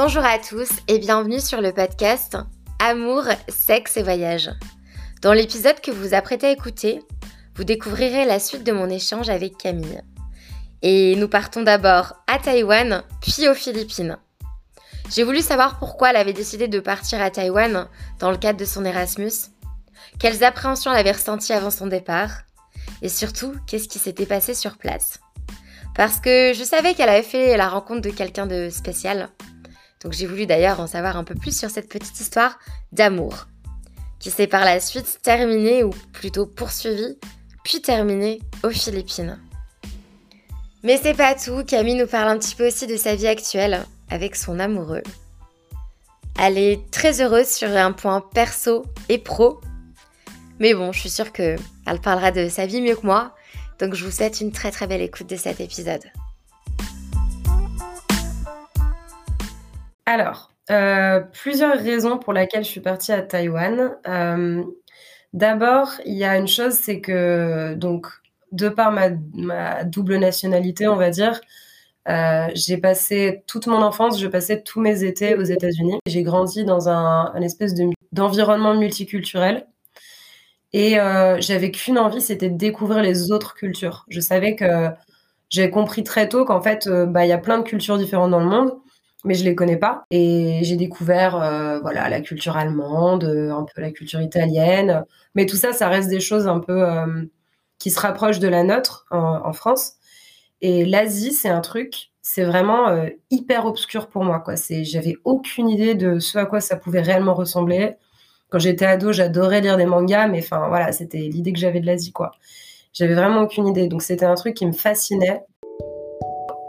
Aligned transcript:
Bonjour 0.00 0.24
à 0.24 0.38
tous 0.38 0.68
et 0.86 1.00
bienvenue 1.00 1.40
sur 1.40 1.60
le 1.60 1.72
podcast 1.72 2.36
Amour, 2.78 3.24
sexe 3.48 3.96
et 3.96 4.04
voyage. 4.04 4.48
Dans 5.22 5.32
l'épisode 5.32 5.80
que 5.80 5.90
vous 5.90 6.14
apprêtez 6.14 6.46
à 6.46 6.52
écouter, 6.52 7.02
vous 7.56 7.64
découvrirez 7.64 8.24
la 8.24 8.38
suite 8.38 8.62
de 8.62 8.70
mon 8.70 8.88
échange 8.88 9.28
avec 9.28 9.58
Camille. 9.58 10.00
Et 10.82 11.16
nous 11.16 11.26
partons 11.26 11.62
d'abord 11.62 12.12
à 12.28 12.38
Taïwan, 12.38 13.02
puis 13.20 13.48
aux 13.48 13.54
Philippines. 13.54 14.18
J'ai 15.10 15.24
voulu 15.24 15.40
savoir 15.40 15.80
pourquoi 15.80 16.10
elle 16.10 16.16
avait 16.16 16.32
décidé 16.32 16.68
de 16.68 16.78
partir 16.78 17.20
à 17.20 17.30
Taïwan 17.30 17.88
dans 18.20 18.30
le 18.30 18.36
cadre 18.36 18.60
de 18.60 18.64
son 18.64 18.84
Erasmus, 18.84 19.50
quelles 20.20 20.44
appréhensions 20.44 20.92
elle 20.92 21.00
avait 21.00 21.10
ressenties 21.10 21.54
avant 21.54 21.72
son 21.72 21.88
départ, 21.88 22.42
et 23.02 23.08
surtout 23.08 23.52
qu'est-ce 23.66 23.88
qui 23.88 23.98
s'était 23.98 24.26
passé 24.26 24.54
sur 24.54 24.78
place. 24.78 25.18
Parce 25.96 26.20
que 26.20 26.52
je 26.54 26.62
savais 26.62 26.94
qu'elle 26.94 27.08
avait 27.08 27.24
fait 27.24 27.56
la 27.56 27.68
rencontre 27.68 28.02
de 28.02 28.10
quelqu'un 28.10 28.46
de 28.46 28.68
spécial, 28.70 29.30
donc 30.02 30.12
j'ai 30.12 30.26
voulu 30.26 30.46
d'ailleurs 30.46 30.80
en 30.80 30.86
savoir 30.86 31.16
un 31.16 31.24
peu 31.24 31.34
plus 31.34 31.56
sur 31.56 31.70
cette 31.70 31.88
petite 31.88 32.18
histoire 32.20 32.58
d'amour, 32.92 33.46
qui 34.18 34.30
s'est 34.30 34.46
par 34.46 34.64
la 34.64 34.80
suite 34.80 35.18
terminée, 35.22 35.82
ou 35.84 35.90
plutôt 36.12 36.46
poursuivie, 36.46 37.18
puis 37.64 37.82
terminée 37.82 38.40
aux 38.62 38.70
Philippines. 38.70 39.38
Mais 40.82 40.98
c'est 41.02 41.14
pas 41.14 41.34
tout, 41.34 41.64
Camille 41.64 41.96
nous 41.96 42.06
parle 42.06 42.28
un 42.28 42.38
petit 42.38 42.54
peu 42.54 42.68
aussi 42.68 42.86
de 42.86 42.96
sa 42.96 43.16
vie 43.16 43.26
actuelle 43.26 43.84
avec 44.10 44.36
son 44.36 44.58
amoureux. 44.58 45.02
Elle 46.38 46.56
est 46.56 46.88
très 46.92 47.20
heureuse 47.20 47.48
sur 47.48 47.68
un 47.68 47.92
point 47.92 48.20
perso 48.20 48.86
et 49.08 49.18
pro, 49.18 49.60
mais 50.60 50.74
bon, 50.74 50.92
je 50.92 51.00
suis 51.00 51.10
sûre 51.10 51.32
qu'elle 51.32 51.58
parlera 52.02 52.30
de 52.30 52.48
sa 52.48 52.66
vie 52.66 52.80
mieux 52.80 52.94
que 52.94 53.06
moi, 53.06 53.34
donc 53.80 53.94
je 53.94 54.04
vous 54.04 54.10
souhaite 54.10 54.40
une 54.40 54.52
très 54.52 54.70
très 54.70 54.86
belle 54.86 55.02
écoute 55.02 55.28
de 55.28 55.36
cet 55.36 55.60
épisode. 55.60 56.04
Alors, 60.08 60.50
euh, 60.70 61.20
plusieurs 61.20 61.76
raisons 61.76 62.16
pour 62.16 62.32
lesquelles 62.32 62.64
je 62.64 62.70
suis 62.70 62.80
partie 62.80 63.12
à 63.12 63.20
Taïwan. 63.20 63.94
Euh, 64.08 64.64
d'abord, 65.34 65.90
il 66.06 66.14
y 66.14 66.24
a 66.24 66.38
une 66.38 66.48
chose, 66.48 66.72
c'est 66.72 67.02
que, 67.02 67.74
donc, 67.74 68.06
de 68.50 68.70
par 68.70 68.90
ma, 68.90 69.10
double 69.84 70.16
nationalité, 70.16 70.88
on 70.88 70.96
va 70.96 71.10
dire, 71.10 71.38
euh, 72.08 72.46
j'ai 72.54 72.78
passé 72.78 73.44
toute 73.46 73.66
mon 73.66 73.82
enfance, 73.82 74.18
je 74.18 74.26
passais 74.28 74.62
tous 74.62 74.80
mes 74.80 75.04
étés 75.04 75.34
aux 75.34 75.42
États-Unis. 75.42 75.98
J'ai 76.06 76.22
grandi 76.22 76.64
dans 76.64 76.88
un, 76.88 77.34
espèce 77.42 77.74
d'environnement 78.12 78.74
multiculturel. 78.74 79.66
Et 80.72 80.94
j'avais 81.40 81.70
qu'une 81.70 81.98
envie, 81.98 82.22
c'était 82.22 82.48
de 82.48 82.56
découvrir 82.56 83.02
les 83.02 83.30
autres 83.30 83.54
cultures. 83.54 84.06
Je 84.08 84.20
savais 84.20 84.56
que 84.56 84.88
j'ai 85.50 85.68
compris 85.70 86.02
très 86.02 86.30
tôt 86.30 86.46
qu'en 86.46 86.62
fait, 86.62 86.88
bah, 86.88 87.26
il 87.26 87.28
y 87.28 87.32
a 87.32 87.38
plein 87.38 87.58
de 87.58 87.64
cultures 87.64 87.98
différentes 87.98 88.30
dans 88.30 88.40
le 88.40 88.46
monde 88.46 88.72
mais 89.24 89.34
je 89.34 89.44
les 89.44 89.54
connais 89.54 89.76
pas. 89.76 90.04
Et 90.10 90.60
j'ai 90.62 90.76
découvert 90.76 91.36
euh, 91.36 91.80
voilà 91.80 92.08
la 92.08 92.20
culture 92.20 92.56
allemande, 92.56 93.24
euh, 93.24 93.52
un 93.52 93.64
peu 93.64 93.80
la 93.80 93.90
culture 93.90 94.20
italienne, 94.20 95.04
mais 95.34 95.46
tout 95.46 95.56
ça, 95.56 95.72
ça 95.72 95.88
reste 95.88 96.08
des 96.08 96.20
choses 96.20 96.46
un 96.46 96.60
peu 96.60 96.84
euh, 96.88 97.24
qui 97.78 97.90
se 97.90 98.00
rapprochent 98.00 98.38
de 98.38 98.48
la 98.48 98.62
nôtre 98.64 99.06
en, 99.10 99.52
France. 99.52 99.94
Et 100.60 100.84
l'Asie, 100.84 101.32
c'est 101.32 101.48
un 101.48 101.60
truc, 101.60 102.10
c'est 102.22 102.44
vraiment 102.44 102.88
hyper 103.30 103.66
obscur 103.66 104.08
pour 104.08 104.24
moi. 104.24 104.40
Quoi. 104.40 104.56
C'est, 104.56 104.84
j'avais 104.84 105.16
aucune 105.24 105.68
idée 105.68 105.94
de 105.94 106.18
ce 106.18 106.38
à 106.38 106.46
quoi 106.46 106.60
ça 106.60 106.76
pouvait 106.76 107.00
réellement 107.00 107.34
ressembler. 107.34 107.94
Quand 108.50 108.58
j'étais 108.58 108.86
ado, 108.86 109.12
j'adorais 109.12 109.60
lire 109.60 109.76
des 109.76 109.86
mangas, 109.86 110.26
mais 110.26 110.40
enfin 110.40 110.66
voilà, 110.68 110.90
c'était 110.90 111.18
l'idée 111.18 111.52
que 111.52 111.60
j'avais 111.60 111.80
de 111.80 111.86
l'Asie, 111.86 112.12
quoi. 112.12 112.32
J'avais 112.92 113.14
vraiment 113.14 113.42
aucune 113.42 113.68
idée. 113.68 113.86
Donc 113.86 114.02
c'était 114.02 114.24
un 114.24 114.34
truc 114.34 114.54
qui 114.54 114.66
me 114.66 114.72
fascinait. 114.72 115.44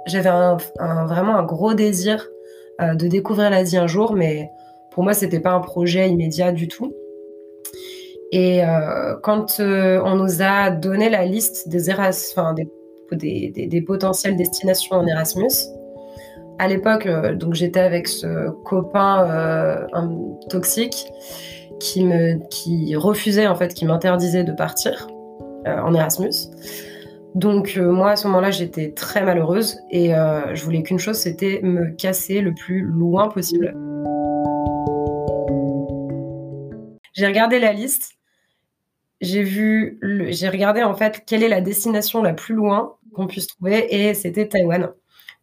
J'avais 0.06 0.30
vraiment 0.30 1.36
un 1.36 1.44
gros 1.44 1.73
désir 1.73 2.28
euh, 2.81 2.95
de 2.95 3.08
découvrir 3.08 3.49
l'Asie 3.49 3.77
un 3.77 3.88
jour, 3.88 4.13
mais 4.13 4.49
pour 4.91 5.03
moi, 5.03 5.13
c'était 5.13 5.40
pas 5.40 5.51
un 5.51 5.59
projet 5.59 6.09
immédiat 6.09 6.51
du 6.51 6.67
tout. 6.67 6.94
Et 8.31 8.63
euh, 8.63 9.16
quand 9.23 9.59
euh, 9.59 10.01
on 10.06 10.16
nous 10.16 10.41
a 10.41 10.69
donné 10.69 11.09
la 11.09 11.25
liste 11.25 11.67
des, 11.67 11.90
enfin, 11.90 12.53
des, 12.53 12.67
des, 13.12 13.67
des, 13.67 13.81
potentielles 13.81 14.38
destinations 14.38 14.95
en 14.95 15.07
Erasmus, 15.07 15.50
à 16.59 16.67
l'époque, 16.67 17.07
donc 17.35 17.53
j'étais 17.53 17.79
avec 17.79 18.07
ce 18.07 18.50
copain 18.66 19.88
toxique 20.50 21.07
qui 21.79 22.03
me 22.03 22.38
qui 22.50 22.97
refusait 22.97 23.47
en 23.47 23.56
fait, 23.56 23.73
qui 23.73 23.85
m'interdisait 23.85 24.44
de 24.44 24.51
partir 24.51 25.07
en 25.66 25.94
Erasmus. 25.96 26.51
Donc 27.35 27.75
euh, 27.78 27.91
moi 27.91 28.12
à 28.12 28.16
ce 28.16 28.28
moment-là 28.28 28.50
j'étais 28.50 28.91
très 28.91 29.23
malheureuse 29.23 29.79
et 29.91 30.16
euh, 30.16 30.56
je 30.56 30.63
voulais 30.63 30.81
qu'une 30.81 30.97
chose 30.97 31.17
c'était 31.17 31.59
me 31.62 31.91
casser 31.91 32.41
le 32.41 32.53
plus 32.53 32.81
loin 32.81 33.29
possible. 33.29 33.75
J'ai 37.13 37.28
regardé 37.28 37.59
la 37.59 37.73
liste, 37.73 38.13
j'ai 39.22 39.44
vu, 39.44 40.00
j'ai 40.29 40.50
regardé 40.50 40.81
en 40.81 40.95
fait 40.95 41.23
quelle 41.28 41.44
est 41.44 41.50
la 41.50 41.62
destination 41.62 42.23
la 42.23 42.34
plus 42.34 42.56
loin 42.56 42.95
qu'on 43.13 43.28
puisse 43.28 43.47
trouver 43.47 43.94
et 43.94 44.13
c'était 44.13 44.47
Taïwan. 44.47 44.90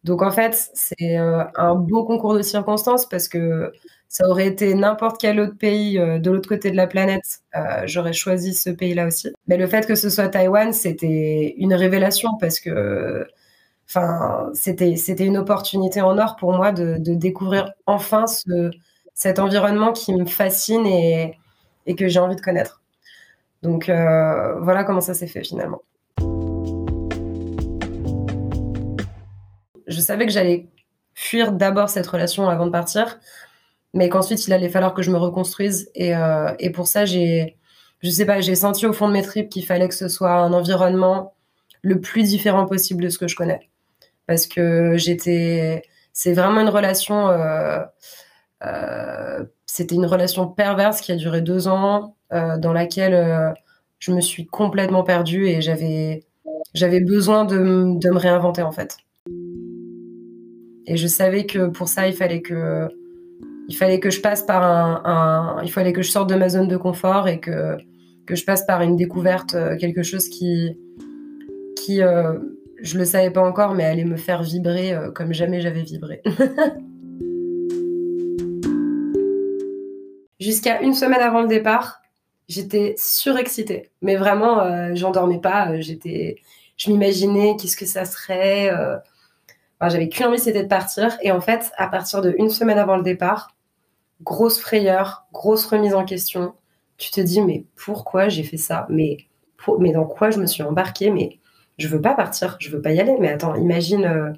Donc 0.03 0.21
en 0.21 0.31
fait 0.31 0.69
c'est 0.73 1.17
euh, 1.17 1.43
un 1.55 1.75
beau 1.75 2.03
concours 2.03 2.33
de 2.33 2.41
circonstances 2.41 3.07
parce 3.07 3.29
que 3.29 3.71
ça 4.09 4.27
aurait 4.27 4.47
été 4.47 4.73
n'importe 4.73 5.19
quel 5.19 5.39
autre 5.39 5.57
pays 5.57 5.99
euh, 5.99 6.19
de 6.19 6.31
l'autre 6.31 6.47
côté 6.49 6.71
de 6.71 6.75
la 6.77 6.87
planète, 6.87 7.41
euh, 7.55 7.83
j'aurais 7.85 8.13
choisi 8.13 8.53
ce 8.53 8.69
pays-là 8.69 9.07
aussi. 9.07 9.33
Mais 9.47 9.57
le 9.57 9.67
fait 9.67 9.85
que 9.85 9.95
ce 9.95 10.09
soit 10.09 10.29
Taïwan, 10.29 10.73
c'était 10.73 11.55
une 11.57 11.73
révélation 11.73 12.37
parce 12.39 12.59
que, 12.59 13.27
enfin, 13.89 14.49
c'était 14.53 14.95
c'était 14.95 15.25
une 15.25 15.37
opportunité 15.37 16.01
en 16.01 16.17
or 16.17 16.35
pour 16.37 16.53
moi 16.53 16.71
de, 16.71 16.97
découvrir 16.97 17.73
enfin 17.85 18.27
ce, 18.27 18.71
cet 19.13 19.39
environnement 19.39 19.91
qui 19.93 20.13
me 20.13 20.25
fascine 20.25 20.85
et, 20.85 21.37
et 21.85 21.95
que 21.95 22.07
j'ai 22.07 22.19
envie 22.19 22.35
de 22.35 22.41
connaître. 22.41 22.81
Donc 23.63 23.89
euh, 23.89 24.59
voilà 24.61 24.83
comment 24.83 25.01
ça 25.01 25.13
s'est 25.13 25.27
fait 25.27 25.43
finalement. 25.43 25.81
Je 29.87 30.01
savais 30.01 30.25
que 30.25 30.31
j'allais 30.31 30.67
fuir 31.13 31.51
d'abord 31.51 31.89
cette 31.89 32.07
relation 32.07 32.49
avant 32.49 32.65
de 32.65 32.71
partir 32.71 33.19
mais 33.97 34.09
qu'ensuite 34.09 34.45
il 34.47 34.53
allait 34.53 34.69
falloir 34.69 34.93
que 34.93 35.01
je 35.01 35.11
me 35.11 35.17
reconstruise. 35.17 35.89
Et, 35.95 36.15
euh, 36.15 36.51
et 36.59 36.69
pour 36.69 36.87
ça, 36.87 37.05
j'ai, 37.05 37.57
je 38.01 38.09
sais 38.09 38.25
pas, 38.25 38.39
j'ai 38.41 38.55
senti 38.55 38.85
au 38.85 38.93
fond 38.93 39.07
de 39.07 39.13
mes 39.13 39.23
tripes 39.23 39.49
qu'il 39.49 39.65
fallait 39.65 39.87
que 39.87 39.95
ce 39.95 40.07
soit 40.07 40.33
un 40.33 40.53
environnement 40.53 41.33
le 41.81 41.99
plus 41.99 42.23
différent 42.29 42.65
possible 42.67 43.03
de 43.03 43.09
ce 43.09 43.17
que 43.17 43.27
je 43.27 43.35
connais. 43.35 43.69
Parce 44.27 44.45
que 44.45 44.97
j'étais, 44.97 45.81
c'est 46.13 46.33
vraiment 46.33 46.61
une 46.61 46.69
relation, 46.69 47.29
euh, 47.29 47.79
euh, 48.63 49.43
c'était 49.65 49.95
une 49.95 50.05
relation 50.05 50.47
perverse 50.47 51.01
qui 51.01 51.11
a 51.11 51.15
duré 51.15 51.41
deux 51.41 51.67
ans, 51.67 52.15
dans 52.29 52.73
laquelle 52.73 53.55
je 53.99 54.11
me 54.11 54.19
suis 54.19 54.45
complètement 54.47 55.05
perdue 55.05 55.47
et 55.47 55.61
j'avais, 55.61 56.25
j'avais 56.73 56.99
besoin 56.99 57.45
de, 57.45 57.97
de 57.97 58.09
me 58.09 58.17
réinventer 58.17 58.63
en 58.63 58.71
fait. 58.73 58.97
Et 60.87 60.97
je 60.97 61.07
savais 61.07 61.45
que 61.45 61.67
pour 61.67 61.87
ça, 61.87 62.05
il 62.09 62.13
fallait 62.13 62.41
que 62.41 62.89
il 63.69 63.75
fallait 63.75 63.99
que 63.99 64.09
je 64.09 64.21
passe 64.21 64.43
par 64.43 64.63
un, 64.63 65.61
il 65.63 65.71
fallait 65.71 65.93
que 65.93 66.01
je 66.01 66.09
sorte 66.09 66.29
de 66.29 66.35
ma 66.35 66.49
zone 66.49 66.67
de 66.67 66.77
confort 66.77 67.27
et 67.27 67.39
que 67.39 67.77
que 68.25 68.35
je 68.35 68.43
passe 68.43 68.65
par 68.65 68.81
une 68.81 68.97
découverte, 68.97 69.55
euh, 69.55 69.77
quelque 69.77 70.03
chose 70.03 70.27
qui 70.27 70.77
qui 71.77 72.01
euh, 72.01 72.37
je 72.81 72.97
le 72.97 73.05
savais 73.05 73.31
pas 73.31 73.41
encore, 73.41 73.73
mais 73.73 73.85
allait 73.85 74.03
me 74.03 74.17
faire 74.17 74.43
vibrer 74.43 74.93
euh, 74.93 75.09
comme 75.11 75.33
jamais 75.33 75.61
j'avais 75.61 75.83
vibré. 75.83 76.21
Jusqu'à 80.39 80.81
une 80.81 80.93
semaine 80.93 81.21
avant 81.21 81.41
le 81.41 81.47
départ, 81.47 82.01
j'étais 82.47 82.93
surexcitée. 82.97 83.89
Mais 84.01 84.15
vraiment, 84.15 84.59
euh, 84.59 84.91
j'en 84.93 85.11
dormais 85.11 85.39
pas. 85.39 85.79
J'étais, 85.81 86.35
je 86.77 86.91
m'imaginais 86.91 87.57
qu'est-ce 87.59 87.75
que 87.75 87.87
ça 87.87 88.05
serait. 88.05 88.69
j'avais 89.81 90.09
qu'une 90.09 90.27
envie, 90.27 90.37
c'était 90.39 90.63
de 90.63 90.67
partir. 90.67 91.17
Et 91.23 91.31
en 91.31 91.41
fait, 91.41 91.71
à 91.77 91.87
partir 91.87 92.21
de 92.21 92.35
une 92.37 92.49
semaine 92.49 92.77
avant 92.77 92.97
le 92.97 93.03
départ, 93.03 93.56
grosse 94.23 94.59
frayeur, 94.59 95.27
grosse 95.33 95.65
remise 95.65 95.93
en 95.93 96.05
question. 96.05 96.53
Tu 96.97 97.11
te 97.11 97.21
dis, 97.21 97.41
mais 97.41 97.65
pourquoi 97.75 98.29
j'ai 98.29 98.43
fait 98.43 98.57
ça? 98.57 98.87
Mais, 98.89 99.17
mais 99.79 99.91
dans 99.91 100.05
quoi 100.05 100.31
je 100.31 100.39
me 100.39 100.45
suis 100.45 100.63
embarquée? 100.63 101.11
Mais 101.11 101.39
je 101.77 101.87
veux 101.87 102.01
pas 102.01 102.13
partir, 102.15 102.57
je 102.59 102.69
veux 102.69 102.81
pas 102.81 102.91
y 102.91 102.99
aller. 102.99 103.15
Mais 103.19 103.29
attends, 103.29 103.55
imagine, 103.55 104.05
euh, 104.05 104.31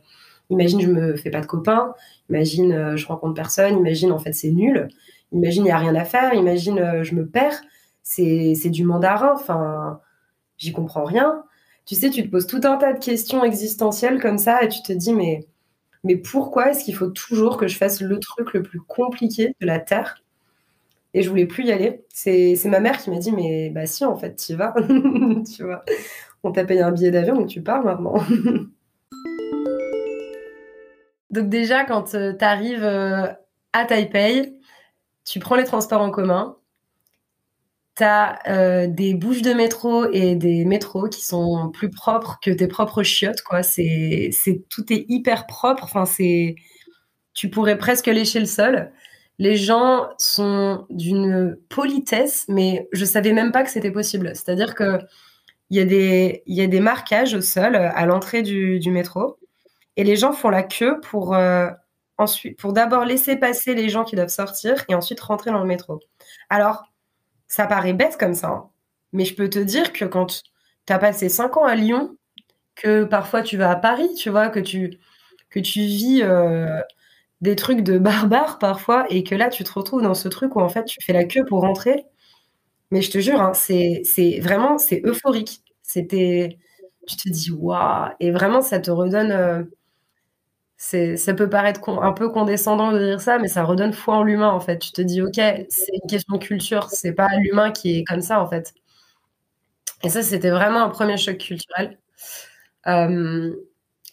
imagine, 0.49 0.81
je 0.81 0.87
me 0.87 1.15
fais 1.15 1.29
pas 1.29 1.41
de 1.41 1.45
copains, 1.45 1.93
imagine, 2.29 2.73
euh, 2.73 2.97
je 2.97 3.07
rencontre 3.07 3.33
personne, 3.33 3.77
imagine, 3.77 4.11
en 4.11 4.19
fait, 4.19 4.33
c'est 4.33 4.51
nul, 4.51 4.89
imagine, 5.31 5.63
il 5.63 5.65
n'y 5.65 5.71
a 5.71 5.77
rien 5.77 5.95
à 5.95 6.05
faire, 6.05 6.33
imagine, 6.33 6.79
euh, 6.79 7.03
je 7.03 7.15
me 7.15 7.27
perds, 7.27 7.61
c'est 8.03 8.69
du 8.69 8.83
mandarin, 8.83 9.33
enfin, 9.33 10.01
j'y 10.57 10.71
comprends 10.73 11.03
rien. 11.05 11.43
Tu 11.85 11.95
sais, 11.95 12.09
tu 12.09 12.23
te 12.23 12.29
poses 12.29 12.47
tout 12.47 12.61
un 12.63 12.77
tas 12.77 12.93
de 12.93 12.99
questions 12.99 13.43
existentielles 13.43 14.21
comme 14.21 14.37
ça 14.37 14.63
et 14.63 14.67
tu 14.69 14.81
te 14.83 14.93
dis, 14.93 15.13
mais 15.13 15.47
mais 16.03 16.15
pourquoi 16.17 16.71
est-ce 16.71 16.83
qu'il 16.83 16.95
faut 16.95 17.09
toujours 17.09 17.57
que 17.57 17.67
je 17.67 17.77
fasse 17.77 18.01
le 18.01 18.19
truc 18.19 18.53
le 18.53 18.63
plus 18.63 18.79
compliqué 18.79 19.55
de 19.59 19.65
la 19.65 19.79
Terre? 19.79 20.23
Et 21.13 21.23
je 21.23 21.29
voulais 21.29 21.47
plus 21.47 21.65
y 21.65 21.71
aller. 21.71 22.03
C'est 22.09 22.55
ma 22.65 22.79
mère 22.79 22.97
qui 22.97 23.09
m'a 23.09 23.17
dit, 23.17 23.31
mais 23.31 23.69
bah 23.71 23.85
si, 23.85 24.05
en 24.05 24.15
fait, 24.15 24.35
tu 24.35 24.55
vas. 24.55 24.73
on 26.43 26.51
t'a 26.51 26.65
payé 26.65 26.81
un 26.81 26.91
billet 26.91 27.11
d'avion, 27.11 27.35
donc 27.35 27.47
tu 27.47 27.61
pars 27.61 27.83
maintenant. 27.83 28.15
Donc 31.31 31.47
déjà, 31.47 31.85
quand 31.85 32.05
tu 32.05 32.43
arrives 32.43 32.83
à 32.83 33.85
Taipei, 33.85 34.57
tu 35.25 35.39
prends 35.39 35.55
les 35.55 35.63
transports 35.63 36.01
en 36.01 36.09
commun, 36.09 36.57
tu 37.99 38.03
as 38.03 38.87
des 38.87 39.13
bouches 39.13 39.41
de 39.41 39.53
métro 39.53 40.11
et 40.11 40.35
des 40.35 40.65
métros 40.65 41.09
qui 41.09 41.23
sont 41.23 41.69
plus 41.71 41.89
propres 41.89 42.39
que 42.41 42.51
tes 42.51 42.67
propres 42.67 43.03
chiottes, 43.03 43.41
quoi. 43.41 43.63
C'est, 43.63 44.29
c'est, 44.33 44.63
tout 44.69 44.91
est 44.91 45.05
hyper 45.09 45.45
propre. 45.47 45.83
Enfin, 45.83 46.05
c'est, 46.05 46.55
tu 47.33 47.49
pourrais 47.49 47.77
presque 47.77 48.07
lécher 48.07 48.39
le 48.39 48.45
sol. 48.45 48.91
Les 49.39 49.55
gens 49.55 50.09
sont 50.17 50.85
d'une 50.89 51.57
politesse, 51.69 52.45
mais 52.49 52.87
je 52.91 53.05
savais 53.05 53.33
même 53.33 53.51
pas 53.51 53.63
que 53.63 53.69
c'était 53.69 53.91
possible. 53.91 54.31
C'est-à-dire 54.35 54.75
que 54.75 54.99
il 55.69 55.77
y 55.77 55.81
a 55.81 55.85
des, 55.85 56.43
y 56.47 56.61
a 56.61 56.67
des 56.67 56.79
marquages 56.79 57.33
au 57.35 57.41
sol 57.41 57.75
à 57.75 58.05
l'entrée 58.05 58.41
du, 58.41 58.79
du 58.79 58.91
métro 58.91 59.37
et 59.99 60.03
les 60.03 60.15
gens 60.15 60.33
font 60.33 60.49
la 60.49 60.63
queue 60.63 60.99
pour 61.01 61.35
euh, 61.35 61.69
ensuite, 62.17 62.57
pour 62.57 62.73
d'abord 62.73 63.05
laisser 63.05 63.35
passer 63.35 63.75
les 63.75 63.89
gens 63.89 64.03
qui 64.03 64.15
doivent 64.15 64.29
sortir 64.29 64.85
et 64.87 64.95
ensuite 64.95 65.19
rentrer 65.19 65.51
dans 65.51 65.59
le 65.59 65.67
métro. 65.67 65.99
Alors, 66.49 66.83
ça 67.49 67.67
paraît 67.67 67.93
bête 67.93 68.17
comme 68.19 68.35
ça, 68.35 68.49
hein, 68.49 68.69
mais 69.13 69.25
je 69.25 69.35
peux 69.35 69.49
te 69.51 69.59
dire 69.59 69.93
que 69.93 70.05
quand 70.05 70.43
tu 70.87 70.93
as 70.93 70.99
passé 70.99 71.29
cinq 71.29 71.57
ans 71.57 71.65
à 71.65 71.75
Lyon, 71.75 72.17
que 72.75 73.05
parfois 73.05 73.43
tu 73.43 73.57
vas 73.57 73.71
à 73.71 73.77
Paris, 73.77 74.13
tu 74.15 74.29
vois, 74.31 74.49
que 74.49 74.59
tu, 74.61 74.99
que 75.51 75.59
tu 75.61 75.81
vis 75.81 76.21
euh, 76.23 76.81
des 77.41 77.55
trucs 77.57 77.81
de 77.83 77.97
barbares 77.99 78.59
parfois, 78.59 79.05
et 79.11 79.23
que 79.23 79.35
là 79.35 79.49
tu 79.49 79.63
te 79.65 79.73
retrouves 79.73 80.03
dans 80.03 80.15
ce 80.15 80.29
truc 80.29 80.55
où 80.57 80.61
en 80.61 80.69
fait 80.69 80.85
tu 80.85 80.99
fais 81.03 81.13
la 81.13 81.25
queue 81.25 81.45
pour 81.45 81.61
rentrer. 81.61 82.05
Mais 82.91 83.01
je 83.01 83.11
te 83.11 83.19
jure, 83.19 83.41
hein, 83.41 83.53
c'est 83.53 84.03
vraiment, 84.41 84.77
c'est 84.77 85.01
euphorique. 85.05 85.61
C'était, 85.83 86.57
tu 87.07 87.17
te 87.17 87.29
dis, 87.29 87.51
waouh, 87.51 88.09
et 88.19 88.31
vraiment 88.31 88.61
ça 88.61 88.79
te 88.79 88.91
redonne. 88.91 89.69
Ça 90.81 91.33
peut 91.33 91.49
paraître 91.49 91.87
un 91.89 92.13
peu 92.13 92.29
condescendant 92.29 92.91
de 92.93 92.99
dire 92.99 93.19
ça, 93.21 93.37
mais 93.37 93.49
ça 93.49 93.63
redonne 93.65 93.91
foi 93.93 94.15
en 94.15 94.23
l'humain 94.23 94.49
en 94.49 94.59
fait. 94.61 94.79
Tu 94.79 94.91
te 94.93 95.01
dis, 95.01 95.21
ok, 95.21 95.35
c'est 95.35 95.91
une 95.93 96.09
question 96.09 96.35
de 96.37 96.43
culture, 96.43 96.89
c'est 96.89 97.13
pas 97.13 97.27
l'humain 97.37 97.71
qui 97.71 97.99
est 97.99 98.03
comme 98.05 98.21
ça 98.21 98.41
en 98.41 98.47
fait. 98.47 98.73
Et 100.03 100.09
ça, 100.09 100.23
c'était 100.23 100.49
vraiment 100.51 100.83
un 100.83 100.89
premier 100.89 101.17
choc 101.17 101.37
culturel. 101.37 101.97
Euh, 102.87 103.55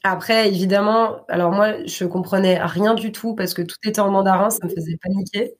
après, 0.04 0.48
évidemment, 0.48 1.24
alors 1.28 1.52
moi, 1.52 1.84
je 1.86 2.04
comprenais 2.06 2.58
rien 2.64 2.94
du 2.94 3.12
tout 3.12 3.34
parce 3.34 3.54
que 3.54 3.62
tout 3.62 3.76
était 3.84 4.00
en 4.00 4.10
mandarin, 4.10 4.50
ça 4.50 4.66
me 4.66 4.70
faisait 4.70 4.98
paniquer. 5.02 5.54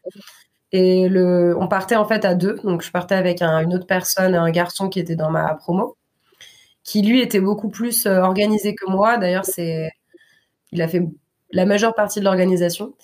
Et 0.73 1.09
le, 1.09 1.57
on 1.61 1.69
partait 1.69 1.97
en 1.97 2.07
fait 2.07 2.25
à 2.25 2.35
deux, 2.35 2.57
donc 2.65 2.83
je 2.83 2.91
partais 2.93 3.15
avec 3.17 3.43
une 3.43 3.75
autre 3.75 3.87
personne, 3.87 4.35
un 4.37 4.51
garçon 4.51 4.89
qui 4.89 5.01
était 5.01 5.17
dans 5.17 5.31
ma 5.31 5.55
promo, 5.57 5.97
qui 6.85 7.03
lui 7.03 7.21
était 7.23 7.41
beaucoup 7.41 7.69
plus 7.71 8.07
euh, 8.07 8.21
organisé 8.23 8.75
que 8.75 8.87
moi. 8.91 9.19
D'ailleurs, 9.19 9.45
c'est 9.45 9.91
il 10.73 10.83
a 10.83 10.89
fait 10.89 11.03
la 11.53 11.67
majeure 11.67 11.95
partie 11.95 12.21
de 12.21 12.25
l'organisation. 12.25 12.95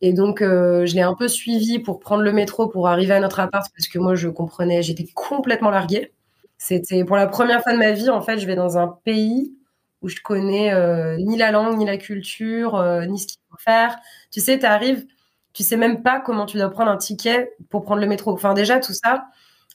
Et 0.00 0.12
donc, 0.12 0.42
euh, 0.42 0.86
je 0.86 0.94
l'ai 0.94 1.02
un 1.02 1.14
peu 1.14 1.28
suivi 1.28 1.78
pour 1.80 1.98
prendre 1.98 2.22
le 2.22 2.32
métro 2.32 2.68
pour 2.68 2.88
arriver 2.88 3.14
à 3.14 3.20
notre 3.20 3.40
appart 3.40 3.66
parce 3.74 3.88
que 3.88 3.98
moi, 3.98 4.14
je 4.14 4.28
comprenais, 4.28 4.82
j'étais 4.82 5.06
complètement 5.14 5.70
larguée. 5.70 6.12
C'était 6.56 7.04
pour 7.04 7.16
la 7.16 7.26
première 7.26 7.62
fois 7.62 7.72
de 7.72 7.78
ma 7.78 7.92
vie, 7.92 8.10
en 8.10 8.20
fait, 8.20 8.38
je 8.38 8.46
vais 8.46 8.56
dans 8.56 8.78
un 8.78 8.88
pays 9.04 9.54
où 10.02 10.08
je 10.08 10.16
connais 10.22 10.72
euh, 10.72 11.16
ni 11.16 11.36
la 11.36 11.50
langue, 11.50 11.76
ni 11.78 11.84
la 11.84 11.96
culture, 11.96 12.76
euh, 12.76 13.04
ni 13.06 13.18
ce 13.18 13.26
qu'il 13.26 13.38
faut 13.50 13.56
faire. 13.58 13.96
Tu 14.30 14.40
sais, 14.40 14.58
tu 14.58 14.66
arrives, 14.66 15.06
tu 15.52 15.62
sais 15.64 15.76
même 15.76 16.02
pas 16.02 16.20
comment 16.20 16.46
tu 16.46 16.56
dois 16.58 16.70
prendre 16.70 16.90
un 16.90 16.96
ticket 16.96 17.52
pour 17.70 17.82
prendre 17.82 18.00
le 18.00 18.06
métro. 18.06 18.32
Enfin, 18.32 18.54
déjà, 18.54 18.78
tout 18.78 18.92
ça, 18.92 19.26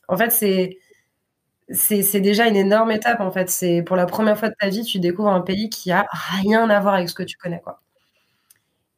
en 0.07 0.17
fait, 0.17 0.31
c'est 0.31 0.77
c'est 1.73 2.21
déjà 2.21 2.47
une 2.47 2.55
énorme 2.55 2.91
étape 2.91 3.19
en 3.19 3.31
fait. 3.31 3.49
C'est 3.49 3.81
pour 3.83 3.95
la 3.95 4.05
première 4.05 4.37
fois 4.37 4.49
de 4.49 4.55
ta 4.59 4.69
vie, 4.69 4.83
tu 4.83 4.99
découvres 4.99 5.31
un 5.31 5.41
pays 5.41 5.69
qui 5.69 5.91
a 5.91 6.05
rien 6.11 6.69
à 6.69 6.79
voir 6.79 6.95
avec 6.95 7.09
ce 7.09 7.15
que 7.15 7.23
tu 7.23 7.37
connais 7.37 7.61
quoi. 7.61 7.81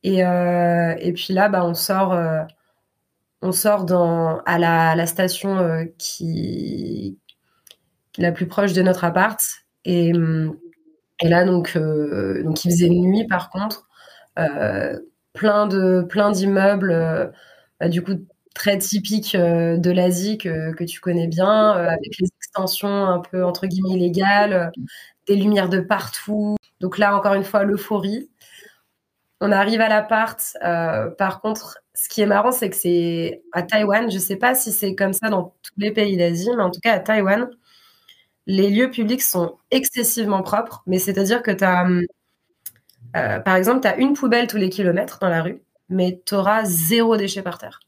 Et, 0.04 0.24
euh, 0.24 0.96
et 1.00 1.14
puis 1.14 1.34
là, 1.34 1.50
bah, 1.50 1.66
on 1.66 1.74
sort, 1.74 2.14
euh, 2.14 2.44
on 3.42 3.52
sort 3.52 3.86
dans, 3.86 4.40
à 4.46 4.60
la, 4.60 5.06
station 5.08 5.58
euh, 5.58 5.86
qui 5.98 7.18
la 8.18 8.32
plus 8.32 8.48
proche 8.48 8.74
de 8.74 8.82
notre 8.84 9.04
appart. 9.04 9.42
Et, 9.86 10.12
et 11.22 11.30
là 11.30 11.46
donc, 11.46 11.78
donc 11.78 12.66
il 12.66 12.72
faisait 12.72 12.90
nuit 12.90 13.26
par 13.28 13.50
contre, 13.50 13.88
plein 15.34 15.68
de 15.68 16.06
plein 16.10 16.32
d'immeubles. 16.32 17.34
Bah, 17.80 17.90
du 17.90 18.04
coup 18.04 18.14
très 18.56 18.80
typique 18.80 19.36
euh, 19.36 19.78
de 19.78 19.92
l'Asie 19.92 20.40
que, 20.40 20.84
tu 20.86 21.00
connais 21.00 21.28
bien, 21.28 21.78
euh, 21.78 21.90
avec 21.90 22.18
les 22.20 22.30
extensions 22.38 23.06
un 23.06 23.20
peu 23.20 23.46
entre 23.46 23.68
guillemets 23.68 23.98
légales, 23.98 24.54
euh, 24.54 24.82
des 25.28 25.36
lumières 25.36 25.70
de 25.70 25.82
partout. 25.82 26.56
Donc 26.80 26.98
là, 26.98 27.16
encore 27.16 27.36
une 27.36 27.44
fois, 27.44 27.64
l'euphorie. 27.64 28.30
On 29.42 29.52
arrive 29.52 29.82
à 29.82 29.90
l'appart. 29.90 30.40
par 31.18 31.42
contre, 31.42 31.80
ce 31.94 32.10
qui 32.10 32.22
est 32.22 32.26
marrant, 32.26 32.52
c'est 32.52 32.70
que 32.70 32.76
c'est 32.76 33.44
à 33.52 33.64
Taïwan. 33.64 34.10
Je 34.10 34.16
ne 34.16 34.22
sais 34.22 34.38
pas 34.38 34.56
si 34.56 34.72
c'est 34.72 34.96
comme 34.96 35.14
ça 35.14 35.30
dans 35.30 35.54
tous 35.62 35.74
les 35.78 35.92
pays 35.92 36.18
d'Asie, 36.18 36.50
mais 36.56 36.64
en 36.64 36.72
tout 36.72 36.80
cas 36.80 36.94
à 36.94 37.00
Taïwan, 37.00 37.50
les 38.48 38.70
lieux 38.70 38.90
publics 38.92 39.22
sont 39.22 39.58
excessivement 39.72 40.42
propres. 40.42 40.84
Mais 40.88 41.00
c'est-à-dire 41.00 41.44
que 41.44 41.52
tu 41.52 41.64
as, 41.64 41.86
par 43.42 43.56
exemple, 43.56 43.82
tu 43.82 43.88
as 43.88 43.98
une 43.98 44.14
poubelle 44.14 44.48
tous 44.48 44.58
les 44.58 44.70
kilomètres 44.70 45.20
dans 45.20 45.30
la 45.30 45.42
rue, 45.44 45.62
mais 45.90 46.22
tu 46.26 46.36
auras 46.36 46.64
zéro 46.66 47.18
déchet 47.18 47.42
par 47.42 47.58
terre. 47.58 47.80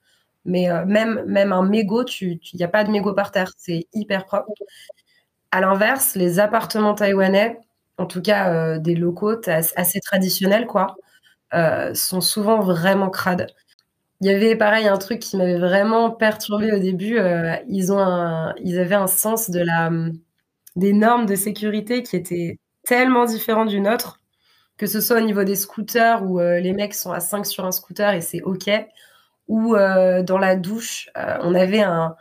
Mais 0.47 0.71
euh, 0.71 0.85
même, 0.85 1.23
même 1.27 1.51
un 1.51 1.61
mégot, 1.63 2.05
il 2.21 2.39
n'y 2.55 2.63
a 2.63 2.69
pas 2.69 2.83
de 2.85 2.89
mégot 2.89 3.13
par 3.13 3.31
terre. 3.31 3.51
C'est 3.57 3.88
hyper 3.94 4.25
propre. 4.25 4.51
À 5.51 5.61
l'inverse, 5.61 6.15
les 6.15 6.39
appartements 6.39 6.95
taïwanais, 6.95 7.59
en 7.97 8.05
tout 8.05 8.21
cas 8.21 8.53
euh, 8.53 8.79
des 8.79 8.95
locaux 8.95 9.35
assez 9.47 9.99
traditionnels, 10.01 10.65
quoi, 10.65 10.95
euh, 11.53 11.94
sont 11.94 12.21
souvent 12.21 12.59
vraiment 12.61 13.09
crades. 13.09 13.47
Il 14.21 14.27
y 14.27 14.33
avait 14.33 14.55
pareil 14.55 14.88
un 14.88 14.97
truc 14.97 15.19
qui 15.19 15.38
m'avait 15.38 15.59
vraiment 15.59 16.11
perturbé 16.11 16.71
au 16.73 16.79
début. 16.79 17.19
ils, 17.67 17.94
ont 17.94 18.53
ils 18.63 18.79
avaient 18.79 18.95
un 18.95 19.07
sens 19.07 19.49
de 19.51 19.59
la, 19.59 19.91
des 20.75 20.94
normes 20.94 21.25
de 21.27 21.35
sécurité 21.35 22.03
qui 22.03 22.15
étaient 22.15 22.59
tellement 22.85 23.25
différents 23.25 23.65
du 23.65 23.79
nôtre, 23.79 24.21
que 24.77 24.88
ce 24.88 25.01
soit 25.01 25.17
au 25.17 25.25
niveau 25.25 25.44
des 25.44 25.55
scooters 25.55 26.23
où 26.23 26.39
les 26.39 26.73
mecs 26.73 26.95
sont 26.95 27.11
à 27.11 27.19
5 27.19 27.45
sur 27.45 27.65
un 27.65 27.71
scooter 27.71 28.13
et 28.13 28.21
c'est 28.21 28.41
OK, 28.41 28.69
où 29.47 29.75
euh, 29.75 30.23
dans 30.23 30.38
la 30.38 30.55
douche, 30.55 31.09
euh, 31.17 31.38
on 31.41 31.55
avait 31.55 31.81
un, 31.81 32.15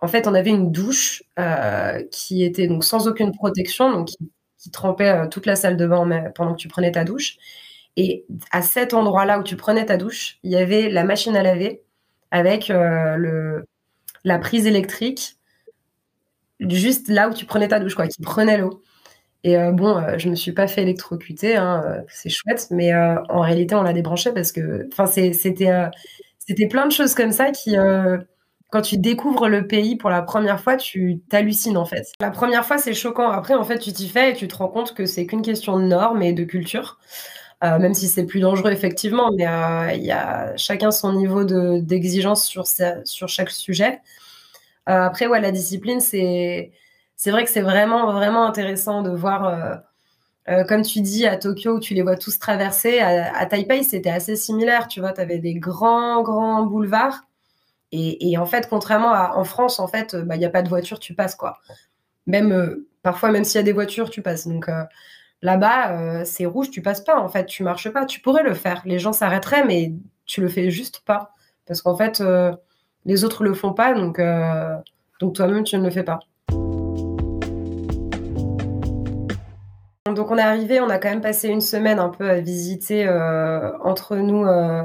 en 0.00 0.08
fait, 0.08 0.26
on 0.26 0.34
avait 0.34 0.50
une 0.50 0.72
douche 0.72 1.22
euh, 1.38 2.02
qui 2.10 2.44
était 2.44 2.66
donc 2.66 2.84
sans 2.84 3.08
aucune 3.08 3.32
protection, 3.32 3.90
donc 3.92 4.08
qui, 4.08 4.30
trempait 4.72 5.28
toute 5.28 5.46
la 5.46 5.54
salle 5.54 5.76
de 5.76 5.86
bain 5.86 6.32
pendant 6.34 6.52
que 6.52 6.58
tu 6.58 6.66
prenais 6.66 6.90
ta 6.90 7.04
douche. 7.04 7.36
Et 7.96 8.26
à 8.50 8.62
cet 8.62 8.94
endroit-là 8.94 9.38
où 9.38 9.44
tu 9.44 9.54
prenais 9.54 9.86
ta 9.86 9.96
douche, 9.96 10.38
il 10.42 10.50
y 10.50 10.56
avait 10.56 10.90
la 10.90 11.04
machine 11.04 11.36
à 11.36 11.44
laver 11.44 11.82
avec 12.32 12.66
le, 12.66 13.64
la 14.24 14.38
prise 14.40 14.66
électrique 14.66 15.36
juste 16.58 17.06
là 17.06 17.28
où 17.28 17.32
tu 17.32 17.46
prenais 17.46 17.68
ta 17.68 17.78
douche, 17.78 17.94
quoi, 17.94 18.08
qui 18.08 18.20
prenait 18.22 18.58
l'eau. 18.58 18.82
Et 19.44 19.56
bon, 19.72 20.02
je 20.18 20.28
me 20.28 20.34
suis 20.34 20.50
pas 20.50 20.66
fait 20.66 20.82
électrocuter, 20.82 21.54
hein, 21.54 22.02
c'est 22.08 22.28
chouette, 22.28 22.66
mais 22.72 22.92
en 22.92 23.42
réalité, 23.42 23.76
on 23.76 23.84
l'a 23.84 23.92
débranché 23.92 24.32
parce 24.32 24.50
que, 24.50 24.88
enfin, 24.92 25.06
c'était 25.06 25.70
c'était 26.46 26.68
plein 26.68 26.86
de 26.86 26.92
choses 26.92 27.14
comme 27.14 27.32
ça 27.32 27.50
qui, 27.50 27.76
euh, 27.76 28.18
quand 28.70 28.82
tu 28.82 28.98
découvres 28.98 29.48
le 29.48 29.66
pays 29.66 29.96
pour 29.96 30.10
la 30.10 30.22
première 30.22 30.60
fois, 30.60 30.76
tu 30.76 31.20
t'hallucines 31.28 31.76
en 31.76 31.84
fait. 31.84 32.12
La 32.20 32.30
première 32.30 32.64
fois, 32.64 32.78
c'est 32.78 32.94
choquant. 32.94 33.30
Après, 33.30 33.54
en 33.54 33.64
fait, 33.64 33.78
tu 33.78 33.92
t'y 33.92 34.08
fais 34.08 34.30
et 34.30 34.34
tu 34.34 34.48
te 34.48 34.56
rends 34.56 34.68
compte 34.68 34.94
que 34.94 35.06
c'est 35.06 35.26
qu'une 35.26 35.42
question 35.42 35.78
de 35.78 35.84
normes 35.84 36.22
et 36.22 36.32
de 36.32 36.44
culture. 36.44 36.98
Euh, 37.64 37.78
même 37.78 37.94
si 37.94 38.06
c'est 38.06 38.26
plus 38.26 38.40
dangereux 38.40 38.70
effectivement, 38.70 39.30
mais 39.34 39.46
euh, 39.46 39.92
il 39.94 40.04
y 40.04 40.10
a 40.10 40.54
chacun 40.58 40.90
son 40.90 41.14
niveau 41.14 41.42
d'exigence 41.44 42.44
sur, 42.44 42.66
sur 42.66 43.28
chaque 43.28 43.50
sujet. 43.50 44.00
après, 44.84 45.26
ouais, 45.26 45.40
la 45.40 45.52
discipline, 45.52 46.00
c'est 46.00 46.72
c'est 47.16 47.30
vrai 47.30 47.44
que 47.44 47.50
c'est 47.50 47.62
vraiment 47.62 48.12
vraiment 48.12 48.44
intéressant 48.44 49.00
de 49.00 49.10
voir 49.10 49.80
euh, 50.48 50.64
comme 50.64 50.82
tu 50.82 51.00
dis, 51.00 51.26
à 51.26 51.36
Tokyo, 51.36 51.76
où 51.76 51.80
tu 51.80 51.94
les 51.94 52.02
vois 52.02 52.16
tous 52.16 52.38
traverser, 52.38 53.00
à, 53.00 53.46
Taipei, 53.46 53.82
c'était 53.82 54.10
assez 54.10 54.36
similaire. 54.36 54.86
Tu 54.88 55.00
vois, 55.00 55.12
tu 55.12 55.20
avais 55.20 55.38
des 55.38 55.54
grands, 55.54 56.22
grands 56.22 56.64
boulevards. 56.64 57.22
Et, 57.92 58.36
en 58.38 58.46
fait, 58.46 58.68
contrairement 58.68 59.12
à 59.12 59.36
en 59.36 59.44
France, 59.44 59.80
en 59.80 59.88
fait, 59.88 60.16
bah, 60.16 60.36
il 60.36 60.38
n'y 60.38 60.44
a 60.44 60.50
pas 60.50 60.62
de 60.62 60.68
voiture, 60.68 60.98
tu 61.00 61.14
passes, 61.14 61.34
quoi. 61.34 61.58
Même, 62.26 62.52
euh, 62.52 62.88
parfois, 63.02 63.30
même 63.30 63.44
s'il 63.44 63.56
y 63.56 63.60
a 63.60 63.62
des 63.64 63.72
voitures, 63.72 64.10
tu 64.10 64.22
passes. 64.22 64.46
Donc, 64.46 64.68
euh, 64.68 64.84
là-bas, 65.42 66.24
c'est 66.24 66.46
rouge, 66.46 66.70
tu 66.70 66.82
passes 66.82 67.00
pas, 67.02 67.18
en 67.18 67.28
fait, 67.28 67.46
tu 67.46 67.62
marches 67.62 67.90
pas. 67.90 68.06
Tu 68.06 68.20
pourrais 68.20 68.42
le 68.42 68.54
faire. 68.54 68.82
Les 68.84 68.98
gens 68.98 69.12
s'arrêteraient, 69.12 69.64
mais 69.64 69.92
tu 70.26 70.40
le 70.40 70.48
fais 70.48 70.70
juste 70.70 71.00
pas. 71.06 71.32
Parce 71.66 71.82
qu'en 71.82 71.96
fait, 71.96 72.22
les 73.04 73.24
autres 73.24 73.44
le 73.44 73.54
font 73.54 73.72
pas, 73.72 73.94
donc 73.94 74.20
toi-même, 75.18 75.64
tu 75.64 75.78
ne 75.78 75.84
le 75.84 75.90
fais 75.90 76.04
pas. 76.04 76.20
Donc 80.14 80.30
on 80.30 80.38
est 80.38 80.42
arrivé, 80.42 80.80
on 80.80 80.88
a 80.88 80.98
quand 80.98 81.08
même 81.08 81.20
passé 81.20 81.48
une 81.48 81.60
semaine 81.60 81.98
un 81.98 82.10
peu 82.10 82.30
à 82.30 82.40
visiter 82.40 83.06
euh, 83.08 83.76
entre 83.82 84.16
nous 84.16 84.44
euh, 84.44 84.84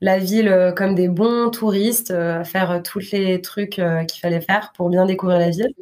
la 0.00 0.18
ville 0.18 0.48
euh, 0.48 0.72
comme 0.72 0.94
des 0.94 1.08
bons 1.08 1.50
touristes, 1.50 2.10
à 2.10 2.44
faire 2.44 2.82
tous 2.82 3.12
les 3.12 3.42
trucs 3.42 3.80
qu'il 4.08 4.20
fallait 4.20 4.40
faire 4.40 4.72
pour 4.74 4.88
bien 4.88 5.04
découvrir 5.04 5.38
la 5.38 5.50
ville. 5.50 5.74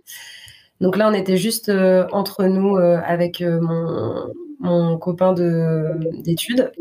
Donc 0.81 0.97
là, 0.97 1.09
on 1.09 1.13
était 1.15 1.37
juste 1.37 1.71
entre 2.11 2.45
nous 2.45 2.77
avec 2.77 3.41
mon, 3.41 4.33
mon, 4.59 4.99
copain 4.99 5.33
d'études. 5.33 6.73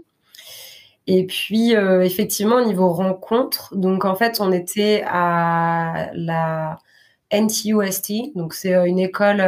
Et 1.06 1.26
puis, 1.28 1.74
effectivement, 1.74 2.56
au 2.56 2.66
niveau 2.66 2.90
rencontre, 2.90 3.76
donc 3.76 4.06
en 4.06 4.16
fait, 4.16 4.40
on 4.42 4.52
était 4.52 5.04
à 5.06 6.10
la 6.16 6.80
NTUST, 7.32 8.34
donc 8.36 8.56
c'est 8.56 8.74
une 8.88 8.98
école, 8.98 9.42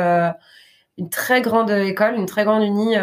une 0.97 1.09
très 1.09 1.41
grande 1.41 1.71
école, 1.71 2.15
une 2.15 2.25
très 2.25 2.45
grande 2.45 2.63
uni 2.63 2.95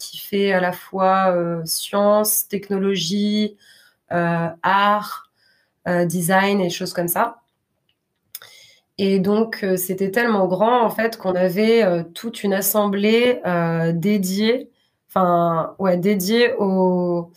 qui 0.00 0.18
fait 0.18 0.52
à 0.52 0.60
la 0.60 0.72
fois 0.72 1.34
sciences, 1.64 2.48
technologie, 2.48 3.56
art, 4.10 5.30
design 5.86 6.60
et 6.60 6.70
choses 6.70 6.92
comme 6.92 7.08
ça. 7.08 7.38
Et 8.98 9.18
donc, 9.20 9.64
c'était 9.76 10.10
tellement 10.10 10.46
grand, 10.46 10.82
en 10.82 10.90
fait, 10.90 11.18
qu'on 11.18 11.34
avait 11.34 11.84
toute 12.14 12.42
une 12.42 12.54
assemblée 12.54 13.40
dédiée, 13.94 14.70
enfin, 15.08 15.74
ouais, 15.78 15.98
dédiée 15.98 16.54
aux, 16.58 17.30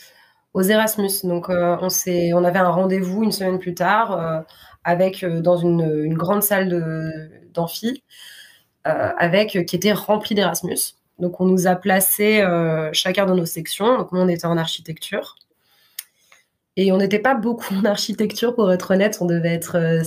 aux 0.53 0.62
Erasmus. 0.62 1.12
Donc, 1.25 1.50
on, 1.50 1.77
on 1.82 2.44
avait 2.46 2.60
un 2.60 2.70
rendez-vous 2.70 3.24
une 3.24 3.34
semaine 3.34 3.60
plus 3.60 3.74
tard 3.75 4.46
avec, 4.86 5.25
dans 5.25 5.58
une, 5.58 5.82
une, 6.06 6.15
grande 6.18 6.44
salle 6.44 6.70
d'amphi, 7.53 8.03
avec, 9.17 9.65
qui 9.65 9.75
était 9.75 9.93
remplie 9.93 10.36
d'Erasmus. 10.36 10.96
Donc, 11.19 11.41
on 11.41 11.46
nous 11.46 11.67
a 11.67 11.75
placés 11.75 12.43
chacun 12.93 13.25
dans 13.25 13.36
nos 13.36 13.46
sections. 13.46 13.98
Donc, 13.98 14.12
nous, 14.12 14.19
on 14.19 14.27
était 14.27 14.46
en 14.46 14.58
architecture. 14.58 15.36
Et 16.75 16.91
on 16.91 16.98
n'était 16.98 17.19
pas 17.19 17.36
beaucoup 17.36 17.74
en 17.75 17.86
architecture, 17.86 18.55
pour 18.55 18.72
être 18.72 18.91
honnête. 18.91 19.17
On 19.22 19.25
devait 19.25 19.53
être 19.53 20.01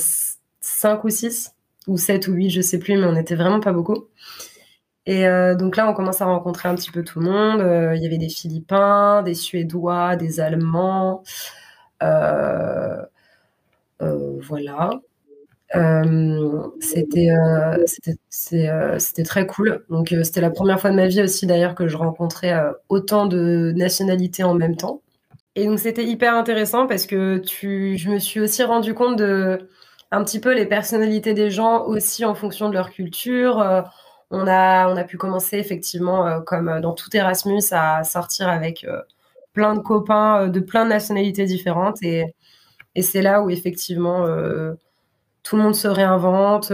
5 0.60 1.04
ou 1.04 1.10
6, 1.10 1.54
ou 1.86 1.96
7 1.96 2.28
ou 2.28 2.32
8, 2.32 2.50
je 2.50 2.60
sais 2.60 2.78
plus, 2.78 2.96
mais 2.96 3.04
on 3.04 3.12
n'était 3.12 3.34
vraiment 3.34 3.60
pas 3.60 3.72
beaucoup. 3.72 4.08
Et 5.06 5.26
euh, 5.26 5.54
donc 5.54 5.76
là, 5.76 5.88
on 5.88 5.94
commence 5.94 6.20
à 6.20 6.26
rencontrer 6.26 6.68
un 6.68 6.74
petit 6.76 6.90
peu 6.90 7.02
tout 7.02 7.20
le 7.20 7.26
monde. 7.30 7.60
Euh, 7.60 7.96
il 7.96 8.02
y 8.02 8.06
avait 8.06 8.18
des 8.18 8.28
Philippins, 8.28 9.22
des 9.22 9.34
Suédois, 9.34 10.16
des 10.16 10.40
Allemands. 10.40 11.22
Euh, 12.02 13.02
voilà. 14.00 14.90
C'était 16.80 17.28
c'était 18.28 19.22
très 19.24 19.46
cool. 19.46 19.84
Donc 19.88 20.14
c'était 20.22 20.40
la 20.40 20.50
première 20.50 20.80
fois 20.80 20.90
de 20.90 20.96
ma 20.96 21.06
vie 21.06 21.22
aussi 21.22 21.46
d'ailleurs 21.46 21.74
que 21.74 21.88
je 21.88 21.96
rencontrais 21.96 22.54
autant 22.88 23.26
de 23.26 23.72
nationalités 23.76 24.44
en 24.44 24.54
même 24.54 24.76
temps. 24.76 25.00
Et 25.54 25.66
donc 25.66 25.78
c'était 25.78 26.04
hyper 26.04 26.34
intéressant 26.34 26.86
parce 26.86 27.06
que 27.06 27.38
tu, 27.38 27.96
je 27.98 28.10
me 28.10 28.18
suis 28.18 28.40
aussi 28.40 28.62
rendu 28.62 28.94
compte 28.94 29.16
de 29.16 29.68
un 30.10 30.24
petit 30.24 30.40
peu 30.40 30.54
les 30.54 30.66
personnalités 30.66 31.34
des 31.34 31.50
gens 31.50 31.84
aussi 31.84 32.24
en 32.24 32.34
fonction 32.34 32.68
de 32.68 32.74
leur 32.74 32.90
culture. 32.90 33.60
Euh, 33.60 33.82
on, 34.30 34.46
a, 34.46 34.88
on 34.88 34.96
a 34.96 35.04
pu 35.04 35.18
commencer 35.18 35.58
effectivement, 35.58 36.26
euh, 36.26 36.40
comme 36.40 36.80
dans 36.80 36.92
tout 36.94 37.14
Erasmus, 37.14 37.62
à 37.72 38.04
sortir 38.04 38.48
avec 38.48 38.84
euh, 38.84 39.00
plein 39.52 39.74
de 39.74 39.80
copains 39.80 40.48
de 40.48 40.60
plein 40.60 40.84
de 40.84 40.90
nationalités 40.90 41.44
différentes. 41.44 42.02
Et, 42.02 42.24
et 42.94 43.02
c'est 43.02 43.22
là 43.22 43.42
où 43.42 43.50
effectivement 43.50 44.26
tout 45.42 45.56
le 45.56 45.62
monde 45.62 45.74
se 45.74 45.88
réinvente. 45.88 46.72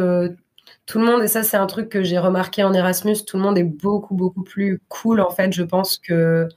tout 0.87 0.99
le 0.99 1.05
monde, 1.05 1.23
et 1.23 1.29
ça 1.29 1.43
c'est 1.43 1.57
un 1.57 1.67
truc 1.67 1.89
que 1.89 2.03
j'ai 2.03 2.19
remarqué 2.19 2.65
en 2.65 2.73
Erasmus, 2.75 3.25
tout 3.27 3.37
le 3.37 3.43
monde 3.43 3.59
est 3.59 3.65
beaucoup, 3.65 4.15
beaucoup 4.15 4.43
plus 4.43 4.81
cool 4.89 5.21
en 5.21 5.31
fait, 5.31 5.53
je 5.53 5.63
pense, 5.63 5.99
que, 5.99 6.49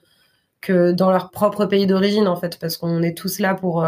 que 0.61 0.91
dans 0.91 1.11
leur 1.11 1.31
propre 1.31 1.65
pays 1.65 1.87
d'origine 1.87 2.27
en 2.27 2.35
fait, 2.35 2.59
parce 2.59 2.77
qu'on 2.77 3.01
est 3.03 3.17
tous 3.17 3.39
là 3.39 3.55
pour 3.55 3.85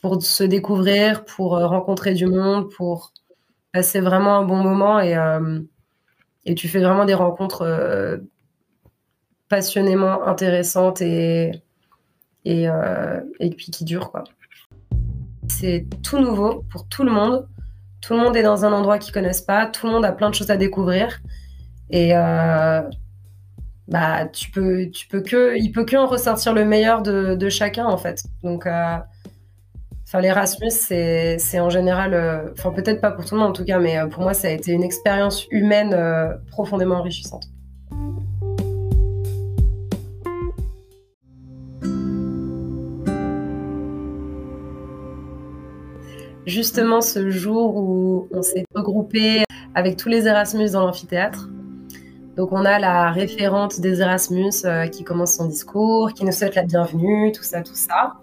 pour 0.00 0.22
se 0.22 0.44
découvrir, 0.44 1.24
pour 1.24 1.56
euh, 1.56 1.66
rencontrer 1.66 2.14
du 2.14 2.26
monde, 2.26 2.70
pour 2.72 3.12
passer 3.72 4.00
vraiment 4.00 4.36
un 4.36 4.44
bon 4.44 4.62
moment 4.62 5.00
et, 5.00 5.16
euh, 5.16 5.60
et 6.44 6.54
tu 6.54 6.68
fais 6.68 6.80
vraiment 6.80 7.04
des 7.04 7.14
rencontres 7.14 7.62
euh, 7.62 8.18
passionnément 9.48 10.26
intéressantes 10.26 11.02
et, 11.02 11.52
et, 12.44 12.66
et, 13.40 13.50
puis 13.50 13.70
qui 13.70 13.84
durent. 13.84 14.10
quoi. 14.10 14.24
C'est 15.48 15.86
tout 16.02 16.18
nouveau 16.18 16.64
pour 16.70 16.88
tout 16.88 17.04
le 17.04 17.12
monde. 17.12 17.48
Tout 18.00 18.14
le 18.14 18.20
monde 18.20 18.36
est 18.36 18.42
dans 18.42 18.64
un 18.64 18.72
endroit 18.72 18.98
qu'ils 18.98 19.12
connaissent 19.12 19.42
pas. 19.42 19.66
Tout 19.66 19.86
le 19.86 19.92
monde 19.92 20.04
a 20.04 20.12
plein 20.12 20.30
de 20.30 20.34
choses 20.34 20.50
à 20.50 20.56
découvrir. 20.56 21.20
Et 21.90 22.12
bah, 23.88 24.26
tu 24.32 24.50
peux, 24.50 24.90
tu 24.90 25.06
peux 25.08 25.20
que, 25.20 25.56
il 25.56 25.70
peut 25.72 25.84
que 25.84 25.96
en 25.96 26.06
ressortir 26.06 26.52
le 26.52 26.64
meilleur 26.64 27.02
de, 27.02 27.48
chacun 27.48 27.86
en 27.86 27.96
fait. 27.96 28.22
Donc 28.42 28.66
Enfin, 30.06 30.20
l'Erasmus, 30.20 30.70
c'est 30.70 31.58
en 31.58 31.68
général, 31.68 32.14
euh, 32.14 32.50
peut-être 32.74 33.00
pas 33.00 33.10
pour 33.10 33.24
tout 33.24 33.34
le 33.34 33.40
monde 33.40 33.50
en 33.50 33.52
tout 33.52 33.64
cas, 33.64 33.80
mais 33.80 33.98
euh, 33.98 34.06
pour 34.06 34.22
moi, 34.22 34.34
ça 34.34 34.46
a 34.46 34.52
été 34.52 34.70
une 34.70 34.84
expérience 34.84 35.48
humaine 35.50 35.92
euh, 35.94 36.32
profondément 36.52 36.96
enrichissante. 36.96 37.48
Justement, 46.46 47.00
ce 47.00 47.28
jour 47.28 47.76
où 47.76 48.28
on 48.30 48.42
s'est 48.42 48.64
regroupé 48.74 49.44
avec 49.74 49.96
tous 49.96 50.08
les 50.08 50.26
Erasmus 50.26 50.70
dans 50.70 50.86
l'amphithéâtre, 50.86 51.50
donc 52.36 52.52
on 52.52 52.64
a 52.64 52.78
la 52.78 53.10
référente 53.10 53.80
des 53.80 54.00
Erasmus 54.00 54.52
qui 54.92 55.04
commence 55.04 55.34
son 55.34 55.46
discours, 55.46 56.12
qui 56.12 56.24
nous 56.24 56.32
souhaite 56.32 56.54
la 56.54 56.62
bienvenue, 56.62 57.32
tout 57.32 57.42
ça, 57.42 57.62
tout 57.62 57.74
ça. 57.74 58.14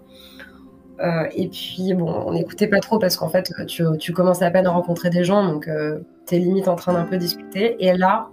Euh, 1.00 1.26
et 1.34 1.48
puis, 1.48 1.92
bon, 1.94 2.10
on 2.26 2.32
n'écoutait 2.32 2.68
pas 2.68 2.80
trop 2.80 2.98
parce 2.98 3.16
qu'en 3.16 3.28
fait, 3.28 3.52
tu, 3.66 4.12
commences 4.12 4.42
à 4.42 4.50
peine 4.50 4.66
à 4.66 4.70
rencontrer 4.70 5.10
des 5.10 5.24
gens, 5.24 5.44
donc 5.44 5.68
euh, 5.68 6.00
tu 6.26 6.36
es 6.36 6.38
limite 6.38 6.68
en 6.68 6.76
train 6.76 6.92
d'un 6.92 7.04
peu 7.04 7.16
discuter. 7.16 7.76
Et 7.84 7.96
là, 7.96 8.28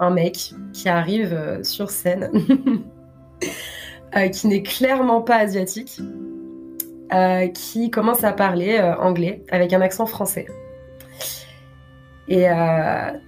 un 0.00 0.10
mec 0.10 0.54
qui 0.72 0.88
arrive 0.88 1.34
euh, 1.34 1.62
sur 1.62 1.90
scène, 1.90 2.30
qui 4.32 4.46
n'est 4.46 4.62
clairement 4.62 5.20
pas 5.20 5.36
asiatique, 5.36 6.00
qui 7.54 7.90
commence 7.90 8.24
à 8.24 8.32
parler 8.32 8.80
anglais 8.80 9.42
avec 9.50 9.72
un 9.72 9.80
accent 9.80 10.06
français. 10.06 10.46
Et 12.26 12.46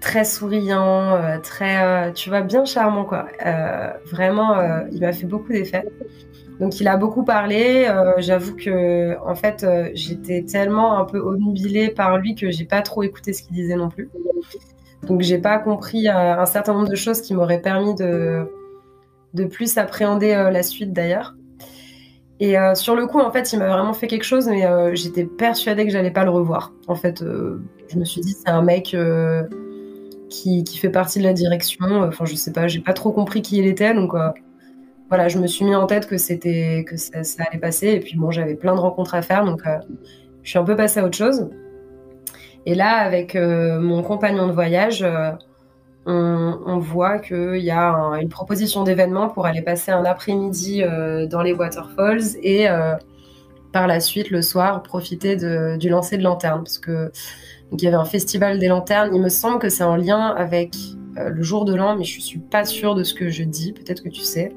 très 0.00 0.25
souriant, 0.25 1.40
très, 1.43 2.12
tu 2.14 2.31
vois, 2.31 2.40
bien 2.40 2.64
charmant, 2.64 3.05
quoi. 3.05 3.26
vraiment, 4.11 4.57
il 4.90 5.00
m'a 5.00 5.12
fait 5.12 5.26
beaucoup 5.26 5.52
d'effet. 5.52 5.85
Donc 6.61 6.81
il 6.81 6.88
a 6.88 6.97
beaucoup 6.97 7.25
parlé. 7.25 7.87
Euh, 7.88 8.14
j'avoue 8.19 8.57
que 8.57 9.16
en 9.26 9.35
fait 9.35 9.62
euh, 9.62 9.90
j'étais 9.95 10.43
tellement 10.43 10.99
un 10.99 11.05
peu 11.05 11.19
omnubilée 11.19 11.90
par 11.90 12.16
lui 12.19 12.35
que 12.35 12.50
j'ai 12.50 12.64
pas 12.64 12.83
trop 12.83 13.02
écouté 13.02 13.33
ce 13.33 13.43
qu'il 13.43 13.55
disait 13.55 13.76
non 13.76 13.88
plus. 13.88 14.09
Donc 15.07 15.21
j'ai 15.21 15.38
pas 15.38 15.59
compris 15.59 16.09
euh, 16.09 16.12
un 16.12 16.47
certain 16.47 16.73
nombre 16.75 16.88
de 16.88 16.97
choses 16.97 17.21
qui 17.21 17.35
m'auraient 17.35 17.61
permis 17.61 17.95
de 17.95 18.50
de 19.35 19.45
plus 19.45 19.76
appréhender 19.76 20.35
la 20.50 20.62
suite 20.62 20.93
d'ailleurs. 20.93 21.35
Et 22.38 22.57
sur 22.75 22.95
le 22.95 23.07
coup 23.07 23.19
en 23.19 23.31
fait 23.31 23.52
il 23.52 23.59
m'a 23.59 23.69
vraiment 23.69 23.95
fait 23.95 24.09
quelque 24.09 24.25
chose 24.25 24.47
mais 24.47 24.64
j'étais 24.95 25.25
persuadée 25.25 25.87
que 25.87 25.90
j'allais 25.90 26.11
pas 26.11 26.25
le 26.25 26.31
revoir. 26.31 26.73
En 26.87 26.95
fait 26.95 27.25
je 27.25 27.99
me 27.99 28.05
suis 28.05 28.21
dit 28.21 28.33
c'est 28.33 28.50
un 28.50 28.61
mec 28.61 28.95
qui, 30.28 30.64
qui, 30.64 30.78
fait 30.78 30.90
partie 30.90 31.19
de 31.19 31.25
la 31.25 31.33
direction. 31.33 31.87
Enfin 32.02 32.26
je 32.26 32.35
sais 32.35 32.52
pas 32.52 32.69
j'ai 32.69 32.81
pas 32.81 32.93
trop 32.93 33.11
compris 33.11 33.40
qui 33.40 33.57
il 33.57 33.66
était 33.66 33.95
donc 33.95 34.12
voilà, 35.09 35.28
je 35.28 35.38
me 35.38 35.47
suis 35.47 35.64
mis 35.64 35.75
en 35.75 35.87
tête 35.87 36.07
que 36.07 36.16
c'était 36.16 36.85
que 36.87 36.97
ça, 36.97 37.21
allait 37.49 37.61
passer. 37.61 37.88
Et 37.88 38.00
puis 38.00 38.16
bon, 38.16 38.31
j'avais 38.31 38.55
plein 38.55 38.75
de 38.75 38.81
rencontres 38.81 39.14
à 39.14 39.23
faire, 39.23 39.45
donc 39.45 39.66
euh, 39.66 39.78
je 40.43 40.50
suis 40.50 40.59
un 40.59 40.64
peu 40.64 40.76
passée 40.76 41.00
à 41.00 41.05
autre 41.05 41.16
chose. 41.16 41.49
Et 42.66 42.75
là, 42.75 42.97
avec 42.97 43.37
euh, 43.37 43.78
mon 43.78 44.02
compagnon 44.02 44.49
de 44.49 44.52
voyage, 44.52 45.07
euh, 46.07 46.53
on, 46.67 46.79
voit 46.79 47.19
qu'il 47.19 47.59
y 47.59 47.71
a 47.71 47.93
une 48.21 48.29
proposition 48.29 48.85
d'événement 48.85 49.29
pour 49.29 49.47
aller 49.47 49.63
passer 49.63 49.91
un 49.91 50.05
après-midi 50.05 50.83
dans 51.29 51.43
les 51.43 51.53
waterfalls 51.53 52.37
et 52.43 52.67
par 53.73 53.87
la 53.87 54.01
suite, 54.01 54.31
le 54.31 54.41
soir, 54.41 54.83
profiter 54.83 55.37
du 55.77 55.89
lancer 55.89 56.17
de 56.17 56.23
lanternes. 56.23 56.63
Parce 56.63 56.79
que 56.79 57.11
il 57.73 57.83
y 57.83 57.89
avait 57.89 57.97
un 57.97 58.05
festival 58.05 58.61
des 58.61 58.69
lanternes. 58.69 59.15
Il 59.15 59.21
me 59.21 59.29
semble 59.29 59.59
que 59.59 59.69
c'est 59.69 59.85
en 59.85 59.97
lien 59.97 60.35
avec 60.37 60.77
le 61.17 61.43
jour 61.43 61.65
de 61.65 61.75
l'an, 61.75 61.97
mais 61.97 62.05
je 62.05 62.21
suis 62.21 62.39
pas 62.39 62.65
sûre 62.65 62.95
de 62.95 63.03
ce 63.03 63.13
que 63.13 63.29
je 63.29 63.43
dis. 63.43 63.73
Peut-être 63.73 64.03
que 64.03 64.09
tu 64.09 64.21
sais 64.21 64.53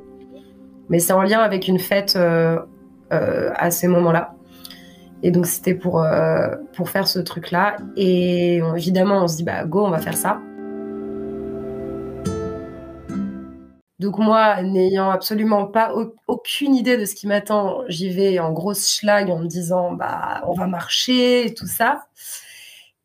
mais 0.90 1.00
c'est 1.00 1.14
en 1.14 1.22
lien 1.22 1.40
avec 1.40 1.68
une 1.68 1.80
fête 1.80 2.16
euh, 2.16 2.60
euh, 3.14 3.52
à 3.56 3.72
ces 3.72 3.88
moments-là. 3.88 4.36
Et 5.22 5.32
donc 5.32 5.46
c'était 5.46 5.76
pour, 5.76 6.02
euh, 6.02 6.56
faire 6.86 7.08
ce 7.08 7.20
truc-là. 7.20 7.78
Et 7.96 8.62
évidemment, 8.76 9.24
on 9.24 9.28
se 9.28 9.38
dit, 9.38 9.44
bah 9.44 9.66
go, 9.66 9.86
on 9.86 9.90
va 9.90 10.00
faire 10.00 10.18
ça. 10.18 10.42
Donc 14.00 14.18
moi, 14.18 14.62
n'ayant 14.64 15.12
absolument 15.12 15.66
pas 15.66 15.94
aucune 16.28 16.74
idée 16.74 16.98
de 16.98 17.06
ce 17.06 17.16
qui 17.16 17.28
m'attend, 17.28 17.84
j'y 17.88 18.10
vais 18.10 18.40
en 18.40 18.52
grosse 18.54 18.90
schlag 18.90 19.30
en 19.30 19.40
me 19.40 19.48
disant, 19.48 19.92
bah 19.92 20.42
on 20.48 20.54
va 20.54 20.68
marcher 20.68 21.46
et 21.46 21.54
tout 21.54 21.68
ça. 21.68 22.08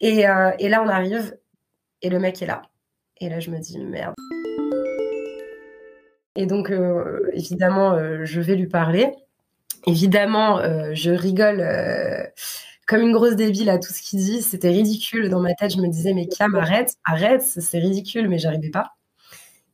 Et, 0.00 0.20
et 0.20 0.68
là, 0.68 0.82
on 0.84 0.88
arrive 0.88 1.36
et 2.02 2.10
le 2.10 2.18
mec 2.18 2.42
est 2.42 2.46
là. 2.46 2.62
Et 3.20 3.28
là, 3.28 3.40
je 3.40 3.50
me 3.50 3.58
dis, 3.58 3.78
merde. 3.78 4.14
Et 6.36 6.46
donc, 6.46 6.70
euh, 6.70 7.30
évidemment, 7.32 7.92
euh, 7.92 8.24
je 8.24 8.40
vais 8.40 8.56
lui 8.56 8.66
parler. 8.66 9.14
Évidemment, 9.86 10.58
euh, 10.58 10.90
je 10.94 11.10
rigole 11.10 11.62
comme 12.86 13.00
une 13.00 13.12
grosse 13.12 13.36
débile 13.36 13.70
à 13.70 13.78
tout 13.78 13.92
ce 13.92 14.02
qu'il 14.02 14.18
dit. 14.18 14.42
C'était 14.42 14.70
ridicule. 14.70 15.28
Dans 15.28 15.40
ma 15.40 15.54
tête, 15.54 15.72
je 15.72 15.80
me 15.80 15.88
disais, 15.88 16.12
mais 16.12 16.26
Cam, 16.26 16.54
arrête, 16.54 16.94
arrête, 17.04 17.42
c'est 17.42 17.78
ridicule, 17.78 18.28
mais 18.28 18.38
j'arrivais 18.38 18.70
pas. 18.70 18.94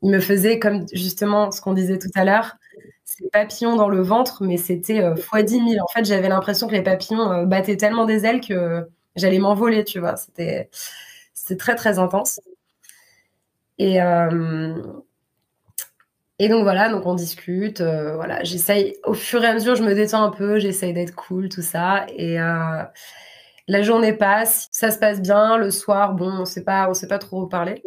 Il 0.02 0.10
me 0.10 0.20
faisait 0.20 0.58
comme 0.58 0.86
justement 0.92 1.50
ce 1.50 1.60
qu'on 1.60 1.74
disait 1.74 1.98
tout 1.98 2.10
à 2.14 2.24
l'heure. 2.24 2.56
ces 3.04 3.28
papillons 3.30 3.76
dans 3.76 3.88
le 3.88 4.00
ventre, 4.02 4.44
mais 4.44 4.56
c'était 4.56 5.02
euh, 5.02 5.16
fois 5.16 5.42
10 5.42 5.54
000. 5.74 5.84
En 5.84 5.88
fait, 5.88 6.04
j'avais 6.04 6.28
l'impression 6.28 6.68
que 6.68 6.72
les 6.74 6.82
papillons 6.82 7.30
euh, 7.32 7.44
battaient 7.46 7.76
tellement 7.76 8.06
des 8.06 8.24
ailes 8.26 8.40
que 8.40 8.86
j'allais 9.16 9.38
m'envoler, 9.38 9.84
tu 9.84 10.00
vois. 10.00 10.16
C'était 10.16 10.70
très, 11.58 11.74
très 11.76 11.98
intense. 11.98 12.40
Et, 13.78 13.98
et 16.38 16.48
donc 16.48 16.62
voilà, 16.62 16.88
donc 16.88 17.04
on 17.06 17.14
discute, 17.14 17.82
voilà, 17.82 18.42
j'essaye, 18.44 18.96
au 19.04 19.12
fur 19.14 19.44
et 19.44 19.46
à 19.48 19.54
mesure, 19.54 19.74
je 19.74 19.82
me 19.82 19.94
détends 19.94 20.22
un 20.24 20.30
peu, 20.30 20.58
j'essaye 20.58 20.94
d'être 20.94 21.14
cool, 21.14 21.48
tout 21.50 21.62
ça. 21.62 22.06
Et 22.16 22.38
la 23.68 23.82
journée 23.82 24.12
passe, 24.12 24.68
ça 24.72 24.90
se 24.90 24.98
passe 24.98 25.20
bien. 25.20 25.56
Le 25.56 25.70
soir, 25.70 26.14
bon, 26.14 26.30
on 26.30 26.40
on 26.42 26.44
sait 26.46 26.64
pas 26.64 27.18
trop 27.18 27.46
parler. 27.46 27.82